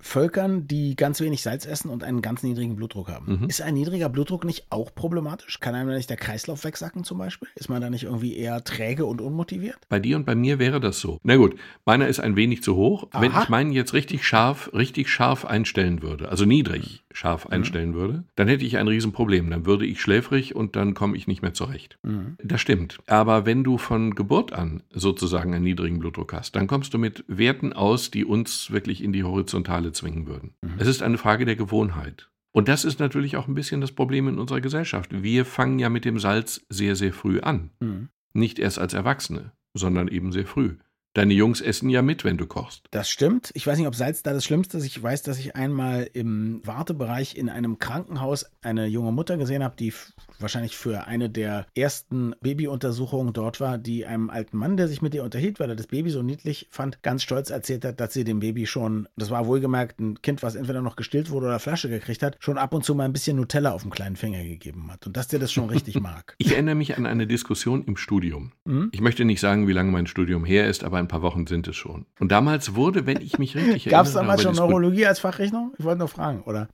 Völkern, 0.00 0.66
die 0.66 0.96
ganz 0.96 1.20
wenig 1.20 1.42
Salz 1.42 1.66
essen 1.66 1.90
und 1.90 2.04
einen 2.04 2.22
ganz 2.22 2.42
niedrigen 2.42 2.76
Blutdruck 2.76 3.08
haben. 3.08 3.40
Mhm. 3.40 3.48
Ist 3.48 3.62
ein 3.62 3.74
niedriger 3.74 4.08
Blutdruck 4.08 4.44
nicht 4.44 4.66
auch 4.70 4.94
problematisch? 4.94 5.60
Kann 5.60 5.74
einem 5.74 5.94
nicht 5.94 6.10
der 6.10 6.16
Kreislauf 6.16 6.64
wegsacken 6.64 7.04
zum 7.04 7.18
Beispiel? 7.18 7.48
Ist 7.54 7.68
man 7.68 7.80
da 7.80 7.90
nicht 7.90 8.04
irgendwie 8.04 8.36
eher 8.36 8.62
träge 8.64 9.06
und 9.06 9.20
unmotiviert? 9.20 9.78
Bei 9.88 9.98
dir 9.98 10.16
und 10.16 10.24
bei 10.24 10.34
mir 10.34 10.58
wäre 10.58 10.80
das 10.80 11.00
so. 11.00 11.18
Na 11.22 11.36
gut, 11.36 11.56
meiner 11.84 12.08
ist 12.08 12.20
ein 12.20 12.36
wenig 12.36 12.62
zu 12.62 12.76
hoch. 12.76 13.08
Aha. 13.10 13.20
Wenn 13.20 13.32
ich 13.32 13.48
meinen 13.48 13.72
jetzt 13.72 13.94
richtig 13.94 14.24
scharf, 14.24 14.70
richtig 14.72 15.08
scharf 15.08 15.44
einstellen 15.44 16.02
würde, 16.02 16.28
also 16.28 16.44
niedrig 16.44 17.04
scharf 17.12 17.46
mhm. 17.46 17.52
einstellen 17.52 17.94
würde, 17.94 18.24
dann 18.36 18.48
hätte 18.48 18.64
ich 18.64 18.78
ein 18.78 18.88
Riesenproblem. 18.88 19.50
Dann 19.50 19.66
würde 19.66 19.86
ich 19.86 20.00
schläfrig 20.00 20.54
und 20.54 20.76
dann 20.76 20.94
komme 20.94 21.16
ich 21.16 21.26
nicht 21.26 21.42
mehr 21.42 21.54
zurecht. 21.54 21.98
Mhm. 22.02 22.36
Das 22.42 22.60
stimmt. 22.60 22.98
Aber 23.06 23.46
wenn 23.46 23.64
du 23.64 23.78
von 23.78 24.14
Geburt 24.14 24.52
an 24.52 24.82
sozusagen 24.90 25.54
einen 25.54 25.64
niedrigen 25.64 25.98
Blutdruck 25.98 26.32
hast, 26.32 26.54
dann 26.56 26.66
kommst 26.66 26.94
du 26.94 26.98
mit 26.98 27.24
Werten 27.26 27.72
aus, 27.72 28.10
die 28.10 28.24
uns 28.24 28.70
wirklich 28.70 29.02
in 29.02 29.12
die 29.12 29.24
horizontale 29.24 29.87
Rolle 29.88 29.92
zwingen 29.92 30.26
würden. 30.26 30.54
Mhm. 30.62 30.74
Es 30.78 30.86
ist 30.88 31.02
eine 31.02 31.18
Frage 31.18 31.44
der 31.44 31.56
Gewohnheit. 31.56 32.30
Und 32.52 32.68
das 32.68 32.84
ist 32.84 32.98
natürlich 32.98 33.36
auch 33.36 33.46
ein 33.46 33.54
bisschen 33.54 33.80
das 33.80 33.92
Problem 33.92 34.28
in 34.28 34.38
unserer 34.38 34.60
Gesellschaft. 34.60 35.22
Wir 35.22 35.44
fangen 35.44 35.78
ja 35.78 35.88
mit 35.88 36.04
dem 36.04 36.18
Salz 36.18 36.64
sehr, 36.68 36.96
sehr 36.96 37.12
früh 37.12 37.40
an. 37.40 37.70
Mhm. 37.80 38.08
Nicht 38.32 38.58
erst 38.58 38.78
als 38.78 38.94
Erwachsene, 38.94 39.52
sondern 39.74 40.08
eben 40.08 40.32
sehr 40.32 40.46
früh. 40.46 40.76
Deine 41.14 41.34
Jungs 41.34 41.60
essen 41.60 41.88
ja 41.88 42.02
mit, 42.02 42.24
wenn 42.24 42.36
du 42.36 42.46
kochst. 42.46 42.86
Das 42.90 43.08
stimmt. 43.10 43.50
Ich 43.54 43.66
weiß 43.66 43.78
nicht, 43.78 43.86
ob 43.86 43.94
Salz 43.94 44.22
da 44.22 44.32
das 44.32 44.44
Schlimmste 44.44 44.78
ist. 44.78 44.84
Ich 44.84 45.02
weiß, 45.02 45.22
dass 45.22 45.38
ich 45.38 45.56
einmal 45.56 46.08
im 46.12 46.60
Wartebereich 46.64 47.36
in 47.36 47.48
einem 47.48 47.78
Krankenhaus 47.78 48.46
eine 48.62 48.86
junge 48.86 49.12
Mutter 49.12 49.36
gesehen 49.36 49.64
habe, 49.64 49.76
die 49.76 49.92
wahrscheinlich 50.40 50.76
für 50.76 51.06
eine 51.06 51.30
der 51.30 51.66
ersten 51.74 52.34
Babyuntersuchungen 52.40 53.32
dort 53.32 53.60
war, 53.60 53.78
die 53.78 54.06
einem 54.06 54.30
alten 54.30 54.56
Mann, 54.56 54.76
der 54.76 54.88
sich 54.88 55.02
mit 55.02 55.14
ihr 55.14 55.24
unterhielt, 55.24 55.60
weil 55.60 55.70
er 55.70 55.76
das 55.76 55.86
Baby 55.86 56.10
so 56.10 56.22
niedlich 56.22 56.68
fand, 56.70 57.02
ganz 57.02 57.22
stolz 57.22 57.50
erzählt 57.50 57.84
hat, 57.84 58.00
dass 58.00 58.12
sie 58.12 58.24
dem 58.24 58.40
Baby 58.40 58.66
schon, 58.66 59.08
das 59.16 59.30
war 59.30 59.46
wohlgemerkt 59.46 60.00
ein 60.00 60.20
Kind, 60.22 60.42
was 60.42 60.54
entweder 60.54 60.82
noch 60.82 60.96
gestillt 60.96 61.30
wurde 61.30 61.46
oder 61.46 61.58
Flasche 61.58 61.88
gekriegt 61.88 62.22
hat, 62.22 62.36
schon 62.40 62.58
ab 62.58 62.74
und 62.74 62.84
zu 62.84 62.94
mal 62.94 63.04
ein 63.04 63.12
bisschen 63.12 63.36
Nutella 63.36 63.72
auf 63.72 63.82
dem 63.82 63.90
kleinen 63.90 64.16
Finger 64.16 64.42
gegeben 64.42 64.90
hat. 64.90 65.06
Und 65.06 65.16
dass 65.16 65.28
der 65.28 65.38
das 65.38 65.52
schon 65.52 65.70
richtig 65.70 66.00
mag. 66.00 66.34
Ich 66.38 66.52
erinnere 66.52 66.74
mich 66.74 66.96
an 66.96 67.06
eine 67.06 67.26
Diskussion 67.26 67.84
im 67.84 67.96
Studium. 67.96 68.52
Mhm. 68.64 68.90
Ich 68.92 69.00
möchte 69.00 69.24
nicht 69.24 69.40
sagen, 69.40 69.68
wie 69.68 69.72
lange 69.72 69.90
mein 69.92 70.06
Studium 70.06 70.44
her 70.44 70.68
ist, 70.68 70.84
aber 70.84 70.98
ein 70.98 71.08
paar 71.08 71.22
Wochen 71.22 71.46
sind 71.46 71.68
es 71.68 71.76
schon. 71.76 72.06
Und 72.18 72.32
damals 72.32 72.74
wurde, 72.74 73.06
wenn 73.06 73.20
ich 73.20 73.38
mich 73.38 73.54
richtig 73.54 73.86
erinnere. 73.86 73.90
Gab 73.90 74.06
es 74.06 74.12
damals 74.12 74.42
schon 74.42 74.54
Neurologie 74.54 75.06
als 75.06 75.20
Fachrichtung? 75.20 75.72
Ich 75.78 75.84
wollte 75.84 76.00
nur 76.00 76.08
fragen, 76.08 76.42
oder? 76.42 76.68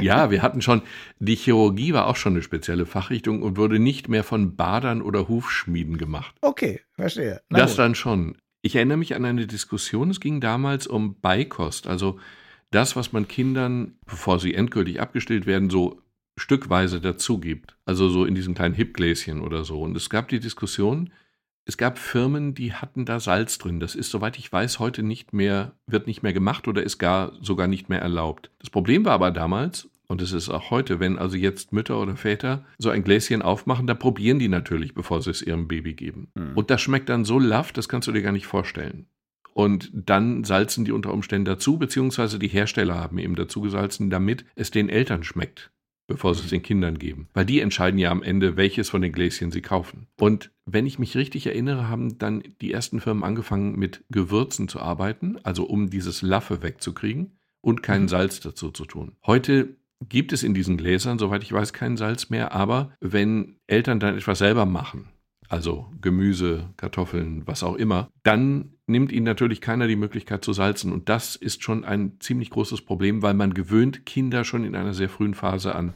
ja, 0.00 0.30
wir 0.30 0.42
hatten 0.42 0.62
schon, 0.62 0.82
die 1.18 1.36
Chirurgie 1.36 1.92
war 1.92 2.06
auch 2.06 2.16
schon 2.16 2.34
eine 2.34 2.42
spezielle 2.42 2.86
Fachrichtung 2.94 3.42
und 3.42 3.56
wurde 3.56 3.80
nicht 3.80 4.08
mehr 4.08 4.22
von 4.22 4.54
Badern 4.54 5.02
oder 5.02 5.26
Hufschmieden 5.26 5.98
gemacht. 5.98 6.36
Okay, 6.40 6.80
verstehe. 6.92 7.40
Na 7.48 7.58
das 7.58 7.72
gut. 7.72 7.80
dann 7.80 7.96
schon. 7.96 8.36
Ich 8.62 8.76
erinnere 8.76 8.98
mich 8.98 9.16
an 9.16 9.24
eine 9.24 9.48
Diskussion, 9.48 10.10
es 10.10 10.20
ging 10.20 10.40
damals 10.40 10.86
um 10.86 11.20
Beikost, 11.20 11.88
also 11.88 12.20
das, 12.70 12.94
was 12.94 13.12
man 13.12 13.26
Kindern, 13.26 13.98
bevor 14.06 14.38
sie 14.38 14.54
endgültig 14.54 15.00
abgestillt 15.00 15.44
werden, 15.44 15.70
so 15.70 16.02
stückweise 16.36 17.00
dazu 17.00 17.38
gibt. 17.40 17.76
Also 17.84 18.08
so 18.08 18.24
in 18.24 18.36
diesen 18.36 18.54
kleinen 18.54 18.74
Hipgläschen 18.74 19.40
oder 19.40 19.64
so. 19.64 19.82
Und 19.82 19.96
es 19.96 20.08
gab 20.08 20.28
die 20.28 20.38
Diskussion, 20.38 21.10
es 21.64 21.76
gab 21.76 21.98
Firmen, 21.98 22.54
die 22.54 22.74
hatten 22.74 23.04
da 23.04 23.18
Salz 23.18 23.58
drin. 23.58 23.80
Das 23.80 23.96
ist, 23.96 24.10
soweit 24.10 24.38
ich 24.38 24.52
weiß, 24.52 24.78
heute 24.78 25.02
nicht 25.02 25.32
mehr, 25.32 25.72
wird 25.88 26.06
nicht 26.06 26.22
mehr 26.22 26.32
gemacht 26.32 26.68
oder 26.68 26.82
ist 26.84 26.98
gar 26.98 27.32
sogar 27.42 27.66
nicht 27.66 27.88
mehr 27.88 28.02
erlaubt. 28.02 28.52
Das 28.60 28.70
Problem 28.70 29.04
war 29.04 29.14
aber 29.14 29.32
damals, 29.32 29.88
und 30.06 30.22
es 30.22 30.32
ist 30.32 30.48
auch 30.48 30.70
heute, 30.70 31.00
wenn 31.00 31.18
also 31.18 31.36
jetzt 31.36 31.72
Mütter 31.72 32.00
oder 32.00 32.16
Väter 32.16 32.64
so 32.78 32.90
ein 32.90 33.04
Gläschen 33.04 33.42
aufmachen, 33.42 33.86
da 33.86 33.94
probieren 33.94 34.38
die 34.38 34.48
natürlich, 34.48 34.94
bevor 34.94 35.22
sie 35.22 35.30
es 35.30 35.42
ihrem 35.42 35.68
Baby 35.68 35.94
geben. 35.94 36.28
Mhm. 36.34 36.52
Und 36.56 36.70
das 36.70 36.80
schmeckt 36.80 37.08
dann 37.08 37.24
so 37.24 37.38
laff, 37.38 37.72
das 37.72 37.88
kannst 37.88 38.08
du 38.08 38.12
dir 38.12 38.22
gar 38.22 38.32
nicht 38.32 38.46
vorstellen. 38.46 39.06
Und 39.52 39.90
dann 39.92 40.42
salzen 40.42 40.84
die 40.84 40.92
unter 40.92 41.12
Umständen 41.12 41.44
dazu, 41.44 41.78
beziehungsweise 41.78 42.38
die 42.38 42.48
Hersteller 42.48 42.96
haben 42.96 43.18
eben 43.18 43.36
dazu 43.36 43.60
gesalzen, 43.60 44.10
damit 44.10 44.44
es 44.56 44.70
den 44.70 44.88
Eltern 44.88 45.22
schmeckt 45.22 45.70
bevor 46.06 46.34
sie 46.34 46.42
es 46.44 46.50
den 46.50 46.62
Kindern 46.62 46.98
geben. 46.98 47.28
Weil 47.32 47.46
die 47.46 47.60
entscheiden 47.60 47.98
ja 47.98 48.10
am 48.10 48.22
Ende, 48.22 48.56
welches 48.56 48.90
von 48.90 49.02
den 49.02 49.12
Gläschen 49.12 49.50
sie 49.50 49.62
kaufen. 49.62 50.06
Und 50.18 50.50
wenn 50.66 50.86
ich 50.86 50.98
mich 50.98 51.16
richtig 51.16 51.46
erinnere, 51.46 51.88
haben 51.88 52.18
dann 52.18 52.42
die 52.60 52.72
ersten 52.72 53.00
Firmen 53.00 53.24
angefangen 53.24 53.78
mit 53.78 54.04
Gewürzen 54.10 54.68
zu 54.68 54.80
arbeiten, 54.80 55.38
also 55.42 55.64
um 55.64 55.90
dieses 55.90 56.22
Laffe 56.22 56.62
wegzukriegen 56.62 57.38
und 57.60 57.82
keinen 57.82 58.02
mhm. 58.02 58.08
Salz 58.08 58.40
dazu 58.40 58.70
zu 58.70 58.84
tun. 58.84 59.16
Heute 59.24 59.76
gibt 60.08 60.32
es 60.32 60.42
in 60.42 60.54
diesen 60.54 60.76
Gläsern, 60.76 61.18
soweit 61.18 61.42
ich 61.42 61.52
weiß, 61.52 61.72
keinen 61.72 61.96
Salz 61.96 62.30
mehr, 62.30 62.52
aber 62.52 62.92
wenn 63.00 63.56
Eltern 63.66 64.00
dann 64.00 64.16
etwas 64.16 64.38
selber 64.38 64.66
machen, 64.66 65.08
also 65.48 65.90
Gemüse, 66.00 66.70
Kartoffeln, 66.76 67.46
was 67.46 67.62
auch 67.62 67.76
immer, 67.76 68.08
dann 68.22 68.74
nimmt 68.86 69.12
ihnen 69.12 69.24
natürlich 69.24 69.60
keiner 69.60 69.86
die 69.86 69.96
Möglichkeit 69.96 70.44
zu 70.44 70.52
salzen. 70.52 70.92
Und 70.92 71.08
das 71.08 71.36
ist 71.36 71.62
schon 71.62 71.84
ein 71.84 72.16
ziemlich 72.20 72.50
großes 72.50 72.82
Problem, 72.82 73.22
weil 73.22 73.34
man 73.34 73.54
gewöhnt 73.54 74.06
Kinder 74.06 74.44
schon 74.44 74.64
in 74.64 74.74
einer 74.74 74.94
sehr 74.94 75.08
frühen 75.08 75.34
Phase 75.34 75.74
an 75.74 75.94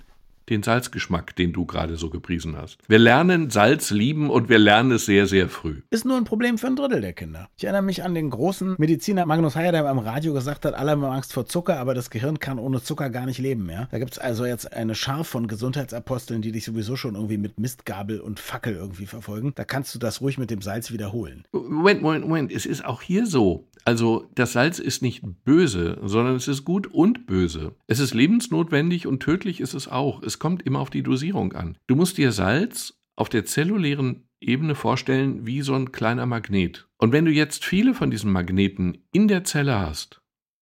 den 0.51 0.63
Salzgeschmack, 0.63 1.37
den 1.37 1.53
du 1.53 1.67
gerade 1.67 1.97
so 1.97 2.11
gepriesen 2.11 2.57
hast. 2.57 2.79
Wir 2.89 2.99
lernen 2.99 3.51
Salz 3.51 3.91
lieben 3.91 4.31
und 4.31 4.49
wir 4.49 4.59
lernen 4.59 4.93
es 4.93 5.07
sehr, 5.07 5.27
sehr 5.27 5.49
früh. 5.49 5.83
Ist 5.91 6.05
nur 6.05 6.17
ein 6.17 6.25
Problem 6.25 6.59
für 6.59 6.67
ein 6.67 6.77
Drittel 6.77 7.01
der 7.01 7.13
Kinder. 7.13 7.49
Ich 7.57 7.65
erinnere 7.65 7.83
mich 7.83 8.03
an 8.05 8.15
den 8.15 8.31
großen 8.31 8.77
Mediziner 8.79 9.27
Magnus 9.27 9.57
Heyer, 9.57 9.73
der 9.73 9.87
am 9.87 9.99
Radio 9.99 10.33
gesagt 10.33 10.65
hat, 10.65 10.75
alle 10.75 10.93
haben 10.93 11.05
Angst 11.05 11.33
vor 11.33 11.47
Zucker, 11.47 11.79
aber 11.79 11.95
das 11.95 12.11
Gehirn 12.11 12.39
kann 12.39 12.59
ohne 12.59 12.83
Zucker 12.83 13.11
gar 13.11 13.27
nicht 13.27 13.39
leben. 13.39 13.69
Ja? 13.71 13.89
Da 13.91 13.99
gibt 13.99 14.13
es 14.13 14.19
also 14.19 14.45
jetzt 14.47 14.73
eine 14.73 14.95
Schar 14.95 15.25
von 15.25 15.49
Gesundheitsaposteln, 15.49 16.43
die 16.43 16.53
dich 16.53 16.65
sowieso 16.65 16.97
schon 16.97 17.15
irgendwie 17.15 17.39
mit 17.39 17.59
Mistgabel 17.59 18.21
und 18.21 18.41
Fackel 18.41 18.75
irgendwie 18.75 19.07
verfolgen. 19.07 19.53
Da 19.55 19.65
kannst 19.65 19.95
du 19.95 19.99
das 19.99 20.21
ruhig 20.21 20.39
mit 20.39 20.51
dem 20.51 20.63
Salz 20.63 20.93
wiederholen. 20.93 21.45
Moment, 21.53 22.03
Moment, 22.03 22.27
Moment. 22.27 22.53
Es 22.53 22.67
ist 22.67 22.85
auch 22.85 23.03
hier 23.03 23.27
so. 23.27 23.69
Also 23.85 24.29
das 24.35 24.53
Salz 24.53 24.79
ist 24.79 25.01
nicht 25.01 25.23
böse, 25.45 25.99
sondern 26.03 26.37
es 26.37 26.47
ist 26.47 26.65
gut 26.65 26.87
und 26.89 27.27
böse. 27.27 27.73
Es 27.87 28.01
ist 28.01 28.13
lebensnotwendig 28.13 29.07
und 29.07 29.21
tödlich 29.21 29.61
ist 29.61 29.73
es 29.73 29.89
auch. 29.89 30.23
Es 30.23 30.38
kommt 30.39 30.63
immer 30.63 30.81
auf 30.81 30.91
die 30.91 31.03
Dosierung 31.03 31.53
an. 31.53 31.79
Du 31.87 31.97
musst 31.97 32.19
dir 32.19 32.33
Salz 32.33 32.99
auf 33.17 33.29
der 33.29 33.45
zellulären 33.45 34.29
Ebene 34.41 34.75
vorstellen 34.75 35.47
wie 35.47 35.63
so 35.63 35.75
ein 35.75 35.93
kleiner 35.93 36.27
Magnet. 36.27 36.89
Und 36.99 37.13
wenn 37.13 37.25
du 37.25 37.33
jetzt 37.33 37.65
viele 37.65 37.95
von 37.95 38.11
diesen 38.11 38.31
Magneten 38.31 38.99
in 39.13 39.29
der 39.29 39.45
Zelle 39.45 39.79
hast, 39.79 40.21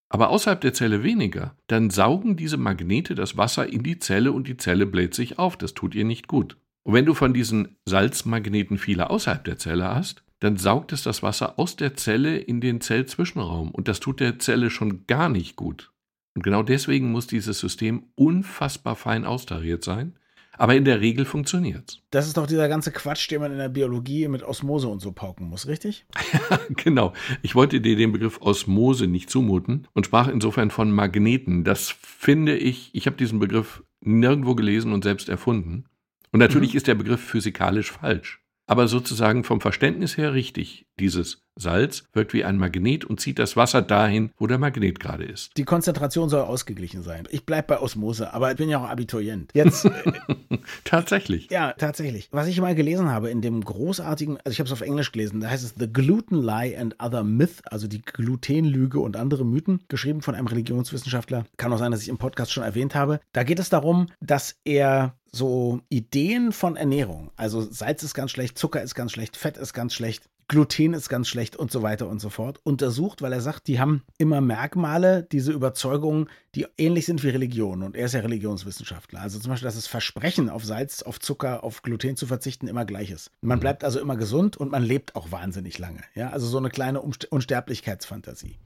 aber 0.08 0.30
außerhalb 0.30 0.60
der 0.60 0.72
Zelle 0.72 1.02
weniger, 1.02 1.56
dann 1.66 1.90
saugen 1.90 2.36
diese 2.36 2.56
Magnete 2.56 3.14
das 3.14 3.36
Wasser 3.36 3.70
in 3.70 3.82
die 3.82 3.98
Zelle 3.98 4.32
und 4.32 4.48
die 4.48 4.56
Zelle 4.56 4.86
bläht 4.86 5.14
sich 5.14 5.38
auf. 5.38 5.56
Das 5.56 5.74
tut 5.74 5.94
ihr 5.94 6.04
nicht 6.04 6.28
gut. 6.28 6.56
Und 6.84 6.94
wenn 6.94 7.04
du 7.04 7.14
von 7.14 7.34
diesen 7.34 7.76
Salzmagneten 7.84 8.78
viele 8.78 9.10
außerhalb 9.10 9.44
der 9.44 9.58
Zelle 9.58 9.94
hast, 9.94 10.22
dann 10.38 10.56
saugt 10.56 10.92
es 10.92 11.02
das 11.02 11.22
Wasser 11.22 11.58
aus 11.58 11.76
der 11.76 11.94
Zelle 11.94 12.36
in 12.36 12.60
den 12.60 12.80
Zellzwischenraum. 12.80 13.70
Und 13.70 13.88
das 13.88 14.00
tut 14.00 14.20
der 14.20 14.38
Zelle 14.38 14.70
schon 14.70 15.06
gar 15.06 15.28
nicht 15.28 15.56
gut. 15.56 15.92
Und 16.36 16.42
genau 16.42 16.62
deswegen 16.62 17.10
muss 17.10 17.26
dieses 17.26 17.58
System 17.58 18.04
unfassbar 18.14 18.94
fein 18.94 19.24
austariert 19.24 19.82
sein. 19.82 20.14
Aber 20.58 20.74
in 20.74 20.84
der 20.84 21.00
Regel 21.00 21.24
funktioniert 21.24 21.84
es. 21.88 22.00
Das 22.10 22.26
ist 22.26 22.36
doch 22.36 22.46
dieser 22.46 22.68
ganze 22.68 22.92
Quatsch, 22.92 23.30
den 23.30 23.40
man 23.40 23.52
in 23.52 23.58
der 23.58 23.68
Biologie 23.68 24.28
mit 24.28 24.42
Osmose 24.42 24.88
und 24.88 25.00
so 25.00 25.12
pauken 25.12 25.48
muss, 25.48 25.66
richtig? 25.66 26.06
Ja, 26.50 26.60
genau. 26.76 27.12
Ich 27.42 27.54
wollte 27.54 27.80
dir 27.80 27.96
den 27.96 28.12
Begriff 28.12 28.40
Osmose 28.40 29.06
nicht 29.06 29.30
zumuten 29.30 29.88
und 29.94 30.06
sprach 30.06 30.28
insofern 30.28 30.70
von 30.70 30.92
Magneten. 30.92 31.64
Das 31.64 31.90
finde 31.90 32.56
ich, 32.56 32.90
ich 32.92 33.06
habe 33.06 33.16
diesen 33.16 33.38
Begriff 33.38 33.82
nirgendwo 34.00 34.54
gelesen 34.54 34.92
und 34.92 35.02
selbst 35.02 35.28
erfunden. 35.28 35.86
Und 36.30 36.40
natürlich 36.40 36.72
mhm. 36.72 36.76
ist 36.76 36.86
der 36.86 36.94
Begriff 36.94 37.20
physikalisch 37.20 37.92
falsch 37.92 38.40
aber 38.66 38.88
sozusagen 38.88 39.44
vom 39.44 39.60
Verständnis 39.60 40.16
her 40.16 40.34
richtig. 40.34 40.86
Dieses 40.98 41.45
Salz 41.56 42.04
wirkt 42.12 42.32
wie 42.34 42.44
ein 42.44 42.58
Magnet 42.58 43.04
und 43.04 43.20
zieht 43.20 43.38
das 43.38 43.56
Wasser 43.56 43.82
dahin, 43.82 44.30
wo 44.38 44.46
der 44.46 44.58
Magnet 44.58 45.00
gerade 45.00 45.24
ist. 45.24 45.56
Die 45.56 45.64
Konzentration 45.64 46.28
soll 46.28 46.42
ausgeglichen 46.42 47.02
sein. 47.02 47.26
Ich 47.30 47.46
bleibe 47.46 47.68
bei 47.68 47.80
Osmose, 47.80 48.32
aber 48.32 48.50
ich 48.50 48.56
bin 48.56 48.68
ja 48.68 48.78
auch 48.78 48.88
Abiturient. 48.88 49.50
Jetzt. 49.54 49.86
Äh, 49.86 50.12
tatsächlich. 50.84 51.50
Ja, 51.50 51.72
tatsächlich. 51.72 52.28
Was 52.30 52.46
ich 52.46 52.60
mal 52.60 52.74
gelesen 52.74 53.10
habe 53.10 53.30
in 53.30 53.40
dem 53.40 53.64
großartigen, 53.64 54.36
also 54.44 54.50
ich 54.50 54.58
habe 54.60 54.66
es 54.66 54.72
auf 54.72 54.82
Englisch 54.82 55.12
gelesen, 55.12 55.40
da 55.40 55.50
heißt 55.50 55.64
es 55.64 55.74
The 55.78 55.92
Gluten 55.92 56.42
Lie 56.42 56.76
and 56.78 56.96
Other 57.02 57.24
Myth, 57.24 57.62
also 57.64 57.88
die 57.88 58.02
Glutenlüge 58.02 59.00
und 59.00 59.16
andere 59.16 59.44
Mythen, 59.44 59.82
geschrieben 59.88 60.22
von 60.22 60.34
einem 60.34 60.46
Religionswissenschaftler. 60.46 61.44
Kann 61.56 61.72
auch 61.72 61.78
sein, 61.78 61.90
dass 61.90 62.02
ich 62.02 62.08
im 62.08 62.18
Podcast 62.18 62.52
schon 62.52 62.64
erwähnt 62.64 62.94
habe. 62.94 63.20
Da 63.32 63.44
geht 63.44 63.58
es 63.58 63.70
darum, 63.70 64.08
dass 64.20 64.56
er 64.64 65.14
so 65.32 65.80
Ideen 65.88 66.52
von 66.52 66.76
Ernährung. 66.76 67.30
Also 67.36 67.60
Salz 67.60 68.02
ist 68.02 68.14
ganz 68.14 68.30
schlecht, 68.30 68.58
Zucker 68.58 68.82
ist 68.82 68.94
ganz 68.94 69.12
schlecht, 69.12 69.36
Fett 69.36 69.56
ist 69.56 69.72
ganz 69.72 69.94
schlecht, 69.94 70.24
Gluten 70.48 70.94
ist 70.94 71.08
ganz 71.08 71.28
schlecht 71.28 71.56
und 71.56 71.72
so 71.72 71.82
weiter 71.82 72.08
und 72.08 72.20
so 72.20 72.30
fort. 72.30 72.60
Untersucht, 72.62 73.20
weil 73.20 73.32
er 73.32 73.40
sagt, 73.40 73.66
die 73.66 73.80
haben 73.80 74.02
immer 74.16 74.40
Merkmale, 74.40 75.26
diese 75.32 75.52
Überzeugungen, 75.52 76.28
die 76.54 76.66
ähnlich 76.78 77.06
sind 77.06 77.24
wie 77.24 77.30
Religion. 77.30 77.82
Und 77.82 77.96
er 77.96 78.06
ist 78.06 78.12
ja 78.12 78.20
Religionswissenschaftler. 78.20 79.20
Also 79.20 79.40
zum 79.40 79.50
Beispiel, 79.50 79.66
dass 79.66 79.74
das 79.74 79.88
Versprechen 79.88 80.48
auf 80.48 80.64
Salz, 80.64 81.02
auf 81.02 81.18
Zucker, 81.18 81.64
auf 81.64 81.82
Gluten 81.82 82.16
zu 82.16 82.26
verzichten 82.26 82.68
immer 82.68 82.84
gleich 82.84 83.10
ist. 83.10 83.32
Man 83.40 83.58
mhm. 83.58 83.60
bleibt 83.60 83.82
also 83.82 83.98
immer 83.98 84.16
gesund 84.16 84.56
und 84.56 84.70
man 84.70 84.84
lebt 84.84 85.16
auch 85.16 85.32
wahnsinnig 85.32 85.78
lange. 85.78 86.02
Ja, 86.14 86.30
also 86.30 86.46
so 86.46 86.58
eine 86.58 86.70
kleine 86.70 87.02
Unsterblichkeitsfantasie. 87.02 88.58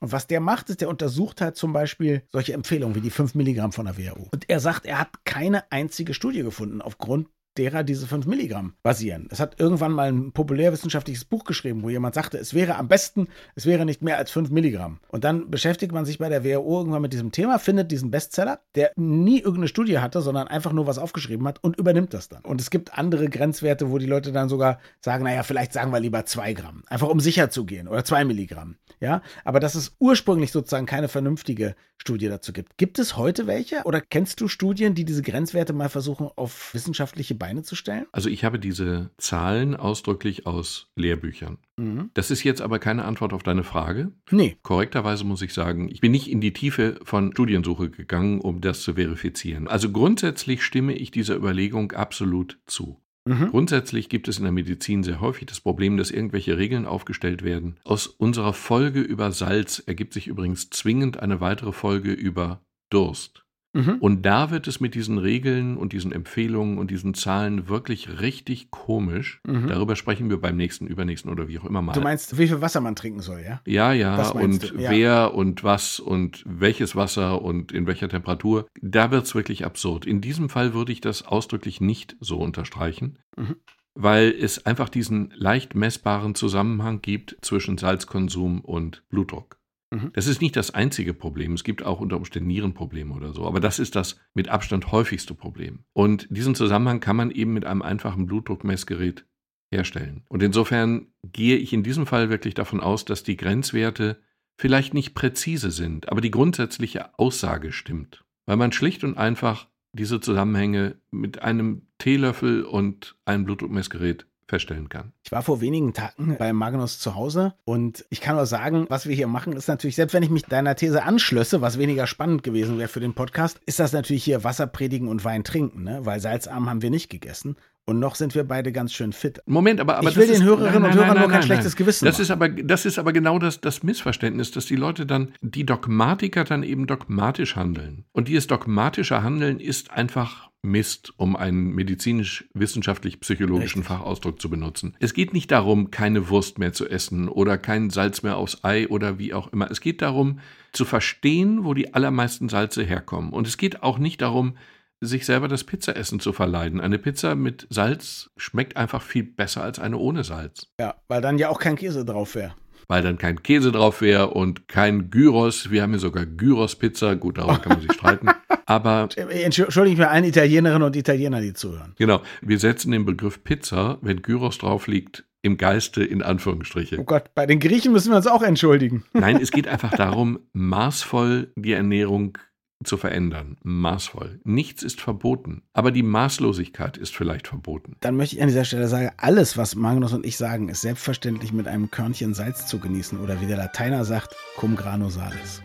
Und 0.00 0.10
was 0.10 0.26
der 0.26 0.40
macht, 0.40 0.68
ist, 0.68 0.80
der 0.80 0.88
untersucht 0.88 1.40
halt 1.40 1.54
zum 1.54 1.72
Beispiel 1.72 2.22
solche 2.32 2.54
Empfehlungen 2.54 2.96
wie 2.96 3.00
die 3.00 3.10
5 3.10 3.36
Milligramm 3.36 3.70
von 3.70 3.86
der 3.86 3.96
WHO. 3.96 4.30
Und 4.32 4.50
er 4.50 4.58
sagt, 4.58 4.84
er 4.84 4.98
hat 4.98 5.24
keine 5.24 5.70
einzige 5.70 6.12
Studie 6.12 6.42
gefunden 6.42 6.82
aufgrund 6.82 7.28
derer 7.58 7.82
diese 7.82 8.06
5 8.06 8.26
Milligramm 8.26 8.74
basieren. 8.82 9.28
Es 9.30 9.40
hat 9.40 9.60
irgendwann 9.60 9.92
mal 9.92 10.10
ein 10.10 10.32
populärwissenschaftliches 10.32 11.24
Buch 11.24 11.44
geschrieben, 11.44 11.82
wo 11.82 11.90
jemand 11.90 12.14
sagte, 12.14 12.38
es 12.38 12.54
wäre 12.54 12.76
am 12.76 12.88
besten, 12.88 13.28
es 13.54 13.66
wäre 13.66 13.84
nicht 13.84 14.02
mehr 14.02 14.18
als 14.18 14.30
5 14.30 14.50
Milligramm. 14.50 15.00
Und 15.08 15.24
dann 15.24 15.50
beschäftigt 15.50 15.92
man 15.92 16.04
sich 16.04 16.18
bei 16.18 16.28
der 16.28 16.44
WHO 16.44 16.78
irgendwann 16.78 17.02
mit 17.02 17.12
diesem 17.12 17.32
Thema, 17.32 17.58
findet 17.58 17.90
diesen 17.90 18.10
Bestseller, 18.10 18.60
der 18.74 18.92
nie 18.96 19.38
irgendeine 19.38 19.68
Studie 19.68 19.98
hatte, 19.98 20.22
sondern 20.22 20.48
einfach 20.48 20.72
nur 20.72 20.86
was 20.86 20.98
aufgeschrieben 20.98 21.46
hat 21.46 21.62
und 21.62 21.78
übernimmt 21.78 22.14
das 22.14 22.28
dann. 22.28 22.44
Und 22.44 22.60
es 22.60 22.70
gibt 22.70 22.98
andere 22.98 23.28
Grenzwerte, 23.28 23.90
wo 23.90 23.98
die 23.98 24.06
Leute 24.06 24.32
dann 24.32 24.48
sogar 24.48 24.78
sagen, 25.00 25.24
naja, 25.24 25.42
vielleicht 25.42 25.72
sagen 25.72 25.92
wir 25.92 26.00
lieber 26.00 26.24
2 26.24 26.52
Gramm. 26.54 26.82
Einfach 26.86 27.08
um 27.08 27.20
sicher 27.20 27.50
zu 27.50 27.64
gehen. 27.64 27.88
Oder 27.88 28.04
2 28.04 28.24
Milligramm. 28.24 28.76
Ja, 29.00 29.22
aber 29.44 29.60
dass 29.60 29.74
es 29.74 29.96
ursprünglich 29.98 30.52
sozusagen 30.52 30.86
keine 30.86 31.08
vernünftige 31.08 31.74
Studie 31.98 32.28
dazu 32.28 32.52
gibt. 32.52 32.78
Gibt 32.78 32.98
es 32.98 33.16
heute 33.16 33.46
welche? 33.46 33.82
Oder 33.84 34.00
kennst 34.00 34.40
du 34.40 34.48
Studien, 34.48 34.94
die 34.94 35.04
diese 35.04 35.22
Grenzwerte 35.22 35.72
mal 35.72 35.88
versuchen, 35.88 36.28
auf 36.36 36.74
wissenschaftliche 36.74 37.34
Beine 37.42 37.64
zu 37.64 37.74
stellen? 37.74 38.06
Also 38.12 38.28
ich 38.28 38.44
habe 38.44 38.60
diese 38.60 39.10
Zahlen 39.18 39.74
ausdrücklich 39.74 40.46
aus 40.46 40.92
Lehrbüchern. 40.94 41.58
Mhm. 41.76 42.10
Das 42.14 42.30
ist 42.30 42.44
jetzt 42.44 42.62
aber 42.62 42.78
keine 42.78 43.04
Antwort 43.04 43.32
auf 43.32 43.42
deine 43.42 43.64
Frage. 43.64 44.12
Nee. 44.30 44.58
Korrekterweise 44.62 45.24
muss 45.24 45.42
ich 45.42 45.52
sagen, 45.52 45.88
ich 45.90 46.00
bin 46.00 46.12
nicht 46.12 46.30
in 46.30 46.40
die 46.40 46.52
Tiefe 46.52 47.00
von 47.02 47.32
Studiensuche 47.32 47.90
gegangen, 47.90 48.40
um 48.40 48.60
das 48.60 48.82
zu 48.82 48.94
verifizieren. 48.94 49.66
Also 49.66 49.90
grundsätzlich 49.90 50.62
stimme 50.62 50.92
ich 50.92 51.10
dieser 51.10 51.34
Überlegung 51.34 51.90
absolut 51.90 52.60
zu. 52.66 53.00
Mhm. 53.24 53.48
Grundsätzlich 53.48 54.08
gibt 54.08 54.28
es 54.28 54.38
in 54.38 54.44
der 54.44 54.52
Medizin 54.52 55.02
sehr 55.02 55.20
häufig 55.20 55.46
das 55.46 55.60
Problem, 55.60 55.96
dass 55.96 56.12
irgendwelche 56.12 56.58
Regeln 56.58 56.86
aufgestellt 56.86 57.42
werden. 57.42 57.80
Aus 57.82 58.06
unserer 58.06 58.52
Folge 58.52 59.00
über 59.00 59.32
Salz 59.32 59.82
ergibt 59.84 60.12
sich 60.14 60.28
übrigens 60.28 60.70
zwingend 60.70 61.18
eine 61.18 61.40
weitere 61.40 61.72
Folge 61.72 62.12
über 62.12 62.60
Durst. 62.88 63.41
Mhm. 63.72 63.96
Und 64.00 64.22
da 64.22 64.50
wird 64.50 64.68
es 64.68 64.80
mit 64.80 64.94
diesen 64.94 65.18
Regeln 65.18 65.76
und 65.76 65.92
diesen 65.92 66.12
Empfehlungen 66.12 66.78
und 66.78 66.90
diesen 66.90 67.14
Zahlen 67.14 67.68
wirklich 67.68 68.20
richtig 68.20 68.70
komisch. 68.70 69.40
Mhm. 69.46 69.68
Darüber 69.68 69.96
sprechen 69.96 70.28
wir 70.28 70.40
beim 70.40 70.56
nächsten, 70.56 70.86
übernächsten 70.86 71.30
oder 71.30 71.48
wie 71.48 71.58
auch 71.58 71.64
immer 71.64 71.80
mal. 71.80 71.92
Du 71.92 72.00
meinst, 72.00 72.36
wie 72.38 72.48
viel 72.48 72.60
Wasser 72.60 72.80
man 72.80 72.96
trinken 72.96 73.20
soll, 73.20 73.40
ja? 73.40 73.60
Ja, 73.66 73.92
ja. 73.92 74.30
Und 74.30 74.74
ja. 74.78 74.90
wer 74.90 75.34
und 75.34 75.64
was 75.64 76.00
und 76.00 76.44
welches 76.46 76.94
Wasser 76.96 77.40
und 77.42 77.72
in 77.72 77.86
welcher 77.86 78.08
Temperatur. 78.08 78.66
Da 78.80 79.10
wird 79.10 79.24
es 79.24 79.34
wirklich 79.34 79.64
absurd. 79.64 80.06
In 80.06 80.20
diesem 80.20 80.48
Fall 80.48 80.74
würde 80.74 80.92
ich 80.92 81.00
das 81.00 81.26
ausdrücklich 81.26 81.80
nicht 81.80 82.16
so 82.20 82.38
unterstreichen. 82.38 83.18
Mhm 83.36 83.56
weil 83.94 84.30
es 84.30 84.64
einfach 84.64 84.88
diesen 84.88 85.34
leicht 85.36 85.74
messbaren 85.74 86.34
Zusammenhang 86.34 87.02
gibt 87.02 87.36
zwischen 87.42 87.76
Salzkonsum 87.76 88.62
und 88.62 89.02
Blutdruck. 89.10 89.58
Mhm. 89.92 90.10
Das 90.14 90.26
ist 90.26 90.40
nicht 90.40 90.56
das 90.56 90.72
einzige 90.72 91.12
Problem. 91.12 91.52
Es 91.52 91.64
gibt 91.64 91.84
auch 91.84 92.00
unter 92.00 92.16
Umständen 92.16 92.48
Nierenprobleme 92.48 93.14
oder 93.14 93.34
so. 93.34 93.46
Aber 93.46 93.60
das 93.60 93.78
ist 93.78 93.94
das 93.94 94.18
mit 94.32 94.48
Abstand 94.48 94.90
häufigste 94.90 95.34
Problem. 95.34 95.84
Und 95.92 96.26
diesen 96.30 96.54
Zusammenhang 96.54 97.00
kann 97.00 97.16
man 97.16 97.30
eben 97.30 97.52
mit 97.52 97.66
einem 97.66 97.82
einfachen 97.82 98.26
Blutdruckmessgerät 98.26 99.26
herstellen. 99.70 100.24
Und 100.28 100.42
insofern 100.42 101.08
gehe 101.22 101.56
ich 101.56 101.72
in 101.72 101.82
diesem 101.82 102.06
Fall 102.06 102.30
wirklich 102.30 102.54
davon 102.54 102.80
aus, 102.80 103.04
dass 103.04 103.22
die 103.22 103.36
Grenzwerte 103.36 104.20
vielleicht 104.58 104.94
nicht 104.94 105.14
präzise 105.14 105.70
sind, 105.70 106.08
aber 106.10 106.20
die 106.20 106.30
grundsätzliche 106.30 107.18
Aussage 107.18 107.72
stimmt. 107.72 108.24
Weil 108.46 108.56
man 108.56 108.72
schlicht 108.72 109.04
und 109.04 109.16
einfach 109.16 109.68
diese 109.92 110.20
Zusammenhänge 110.20 110.96
mit 111.10 111.42
einem 111.42 111.88
Teelöffel 111.98 112.64
und 112.64 113.16
einem 113.24 113.44
Blutdruckmessgerät 113.44 114.26
feststellen 114.52 114.90
kann. 114.90 115.14
Ich 115.24 115.32
war 115.32 115.42
vor 115.42 115.62
wenigen 115.62 115.94
Tagen 115.94 116.36
bei 116.38 116.52
Magnus 116.52 116.98
zu 116.98 117.14
Hause 117.14 117.54
und 117.64 118.04
ich 118.10 118.20
kann 118.20 118.36
nur 118.36 118.44
sagen, 118.44 118.84
was 118.90 119.08
wir 119.08 119.16
hier 119.16 119.26
machen, 119.26 119.54
ist 119.54 119.66
natürlich, 119.66 119.96
selbst 119.96 120.12
wenn 120.12 120.22
ich 120.22 120.28
mich 120.28 120.44
deiner 120.44 120.76
These 120.76 121.04
anschlösse, 121.04 121.62
was 121.62 121.78
weniger 121.78 122.06
spannend 122.06 122.42
gewesen 122.42 122.76
wäre 122.76 122.88
für 122.88 123.00
den 123.00 123.14
Podcast, 123.14 123.62
ist 123.64 123.80
das 123.80 123.94
natürlich 123.94 124.24
hier 124.24 124.44
Wasser 124.44 124.66
predigen 124.66 125.08
und 125.08 125.24
Wein 125.24 125.42
trinken, 125.42 125.84
ne? 125.84 126.04
weil 126.04 126.20
salzarm 126.20 126.68
haben 126.68 126.82
wir 126.82 126.90
nicht 126.90 127.08
gegessen. 127.08 127.56
Und 127.84 127.98
noch 127.98 128.14
sind 128.14 128.36
wir 128.36 128.44
beide 128.44 128.70
ganz 128.70 128.92
schön 128.92 129.12
fit. 129.12 129.42
Moment, 129.46 129.80
aber, 129.80 129.96
aber 129.96 130.08
ich 130.08 130.16
will 130.16 130.26
den 130.26 130.36
ist, 130.36 130.42
Hörerinnen 130.44 130.82
nein, 130.82 130.90
nein, 130.90 130.92
und 130.92 130.96
Hörern 130.96 131.14
nein, 131.14 131.22
nur 131.22 131.32
kein 131.32 131.42
schlechtes 131.42 131.74
Gewissen 131.74 132.04
das 132.04 132.20
Ist 132.20 132.30
aber, 132.30 132.48
das 132.48 132.86
ist 132.86 132.98
aber 132.98 133.12
genau 133.12 133.40
das, 133.40 133.60
das 133.60 133.82
Missverständnis, 133.82 134.52
dass 134.52 134.66
die 134.66 134.76
Leute 134.76 135.04
dann, 135.04 135.32
die 135.40 135.66
Dogmatiker 135.66 136.44
dann 136.44 136.62
eben 136.62 136.86
dogmatisch 136.86 137.56
handeln. 137.56 138.04
Und 138.12 138.28
dieses 138.28 138.46
dogmatische 138.46 139.24
Handeln 139.24 139.58
ist 139.58 139.90
einfach 139.90 140.52
Mist, 140.64 141.12
um 141.16 141.34
einen 141.34 141.74
medizinisch-wissenschaftlich-psychologischen 141.74 143.82
Fachausdruck 143.82 144.40
zu 144.40 144.48
benutzen. 144.48 144.94
Es 145.00 145.12
geht 145.12 145.32
nicht 145.32 145.50
darum, 145.50 145.90
keine 145.90 146.28
Wurst 146.28 146.60
mehr 146.60 146.72
zu 146.72 146.88
essen 146.88 147.28
oder 147.28 147.58
kein 147.58 147.90
Salz 147.90 148.22
mehr 148.22 148.36
aufs 148.36 148.62
Ei 148.62 148.86
oder 148.86 149.18
wie 149.18 149.34
auch 149.34 149.52
immer. 149.52 149.68
Es 149.72 149.80
geht 149.80 150.02
darum, 150.02 150.38
zu 150.70 150.84
verstehen, 150.84 151.64
wo 151.64 151.74
die 151.74 151.94
allermeisten 151.94 152.48
Salze 152.48 152.84
herkommen. 152.84 153.32
Und 153.32 153.48
es 153.48 153.56
geht 153.56 153.82
auch 153.82 153.98
nicht 153.98 154.22
darum, 154.22 154.56
sich 155.02 155.26
selber 155.26 155.48
das 155.48 155.64
Pizzaessen 155.64 156.20
zu 156.20 156.32
verleiden. 156.32 156.80
Eine 156.80 156.98
Pizza 156.98 157.34
mit 157.34 157.66
Salz 157.70 158.30
schmeckt 158.36 158.76
einfach 158.76 159.02
viel 159.02 159.24
besser 159.24 159.62
als 159.62 159.78
eine 159.78 159.98
ohne 159.98 160.24
Salz. 160.24 160.68
Ja, 160.78 160.94
weil 161.08 161.20
dann 161.20 161.38
ja 161.38 161.48
auch 161.48 161.58
kein 161.58 161.76
Käse 161.76 162.04
drauf 162.04 162.36
wäre. 162.36 162.54
Weil 162.88 163.02
dann 163.02 163.18
kein 163.18 163.42
Käse 163.42 163.72
drauf 163.72 164.00
wäre 164.00 164.30
und 164.30 164.68
kein 164.68 165.10
Gyros. 165.10 165.70
Wir 165.70 165.82
haben 165.82 165.90
hier 165.90 165.98
sogar 165.98 166.26
Gyros-Pizza. 166.26 167.16
Gut, 167.16 167.38
darüber 167.38 167.58
kann 167.58 167.72
man 167.72 167.80
sich 167.80 167.92
streiten. 167.92 168.28
Aber. 168.66 169.08
Entschuldige 169.16 169.96
für 169.96 170.08
allen 170.08 170.24
Italienerinnen 170.24 170.82
und 170.82 170.96
Italiener, 170.96 171.40
die 171.40 171.52
zuhören. 171.52 171.94
Genau. 171.98 172.22
Wir 172.40 172.58
setzen 172.58 172.92
den 172.92 173.04
Begriff 173.04 173.42
Pizza, 173.44 173.98
wenn 174.02 174.22
Gyros 174.22 174.58
drauf 174.58 174.86
liegt, 174.86 175.24
im 175.42 175.56
Geiste 175.56 176.04
in 176.04 176.22
Anführungsstriche. 176.22 176.98
Oh 177.00 177.04
Gott, 177.04 177.34
bei 177.34 177.46
den 177.46 177.58
Griechen 177.58 177.92
müssen 177.92 178.10
wir 178.10 178.16
uns 178.16 178.26
auch 178.26 178.42
entschuldigen. 178.42 179.04
Nein, 179.12 179.40
es 179.40 179.50
geht 179.50 179.66
einfach 179.68 179.90
darum, 179.90 180.38
maßvoll 180.52 181.52
die 181.56 181.72
Ernährung 181.72 182.38
zu 182.84 182.96
verändern. 182.96 183.56
Maßvoll. 183.62 184.40
Nichts 184.44 184.82
ist 184.82 185.00
verboten. 185.00 185.62
Aber 185.72 185.90
die 185.90 186.02
Maßlosigkeit 186.02 186.96
ist 186.96 187.14
vielleicht 187.14 187.48
verboten. 187.48 187.96
Dann 188.00 188.16
möchte 188.16 188.36
ich 188.36 188.42
an 188.42 188.48
dieser 188.48 188.64
Stelle 188.64 188.88
sagen, 188.88 189.10
alles, 189.16 189.56
was 189.56 189.74
Magnus 189.74 190.12
und 190.12 190.26
ich 190.26 190.36
sagen, 190.36 190.68
ist 190.68 190.82
selbstverständlich 190.82 191.52
mit 191.52 191.68
einem 191.68 191.90
Körnchen 191.90 192.34
Salz 192.34 192.66
zu 192.66 192.78
genießen. 192.78 193.20
Oder 193.20 193.40
wie 193.40 193.46
der 193.46 193.56
Lateiner 193.56 194.04
sagt, 194.04 194.36
cum 194.56 194.76
grano 194.76 195.08
salis. 195.08 195.62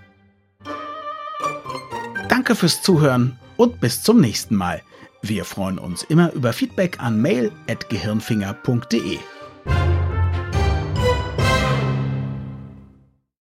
Danke 2.29 2.55
fürs 2.55 2.81
Zuhören 2.81 3.37
und 3.57 3.79
bis 3.79 4.03
zum 4.03 4.19
nächsten 4.19 4.55
Mal. 4.55 4.81
Wir 5.21 5.45
freuen 5.45 5.79
uns 5.79 6.03
immer 6.03 6.31
über 6.33 6.53
Feedback 6.53 6.99
an 6.99 7.21
mail.gehirnfinger.de. 7.21 9.17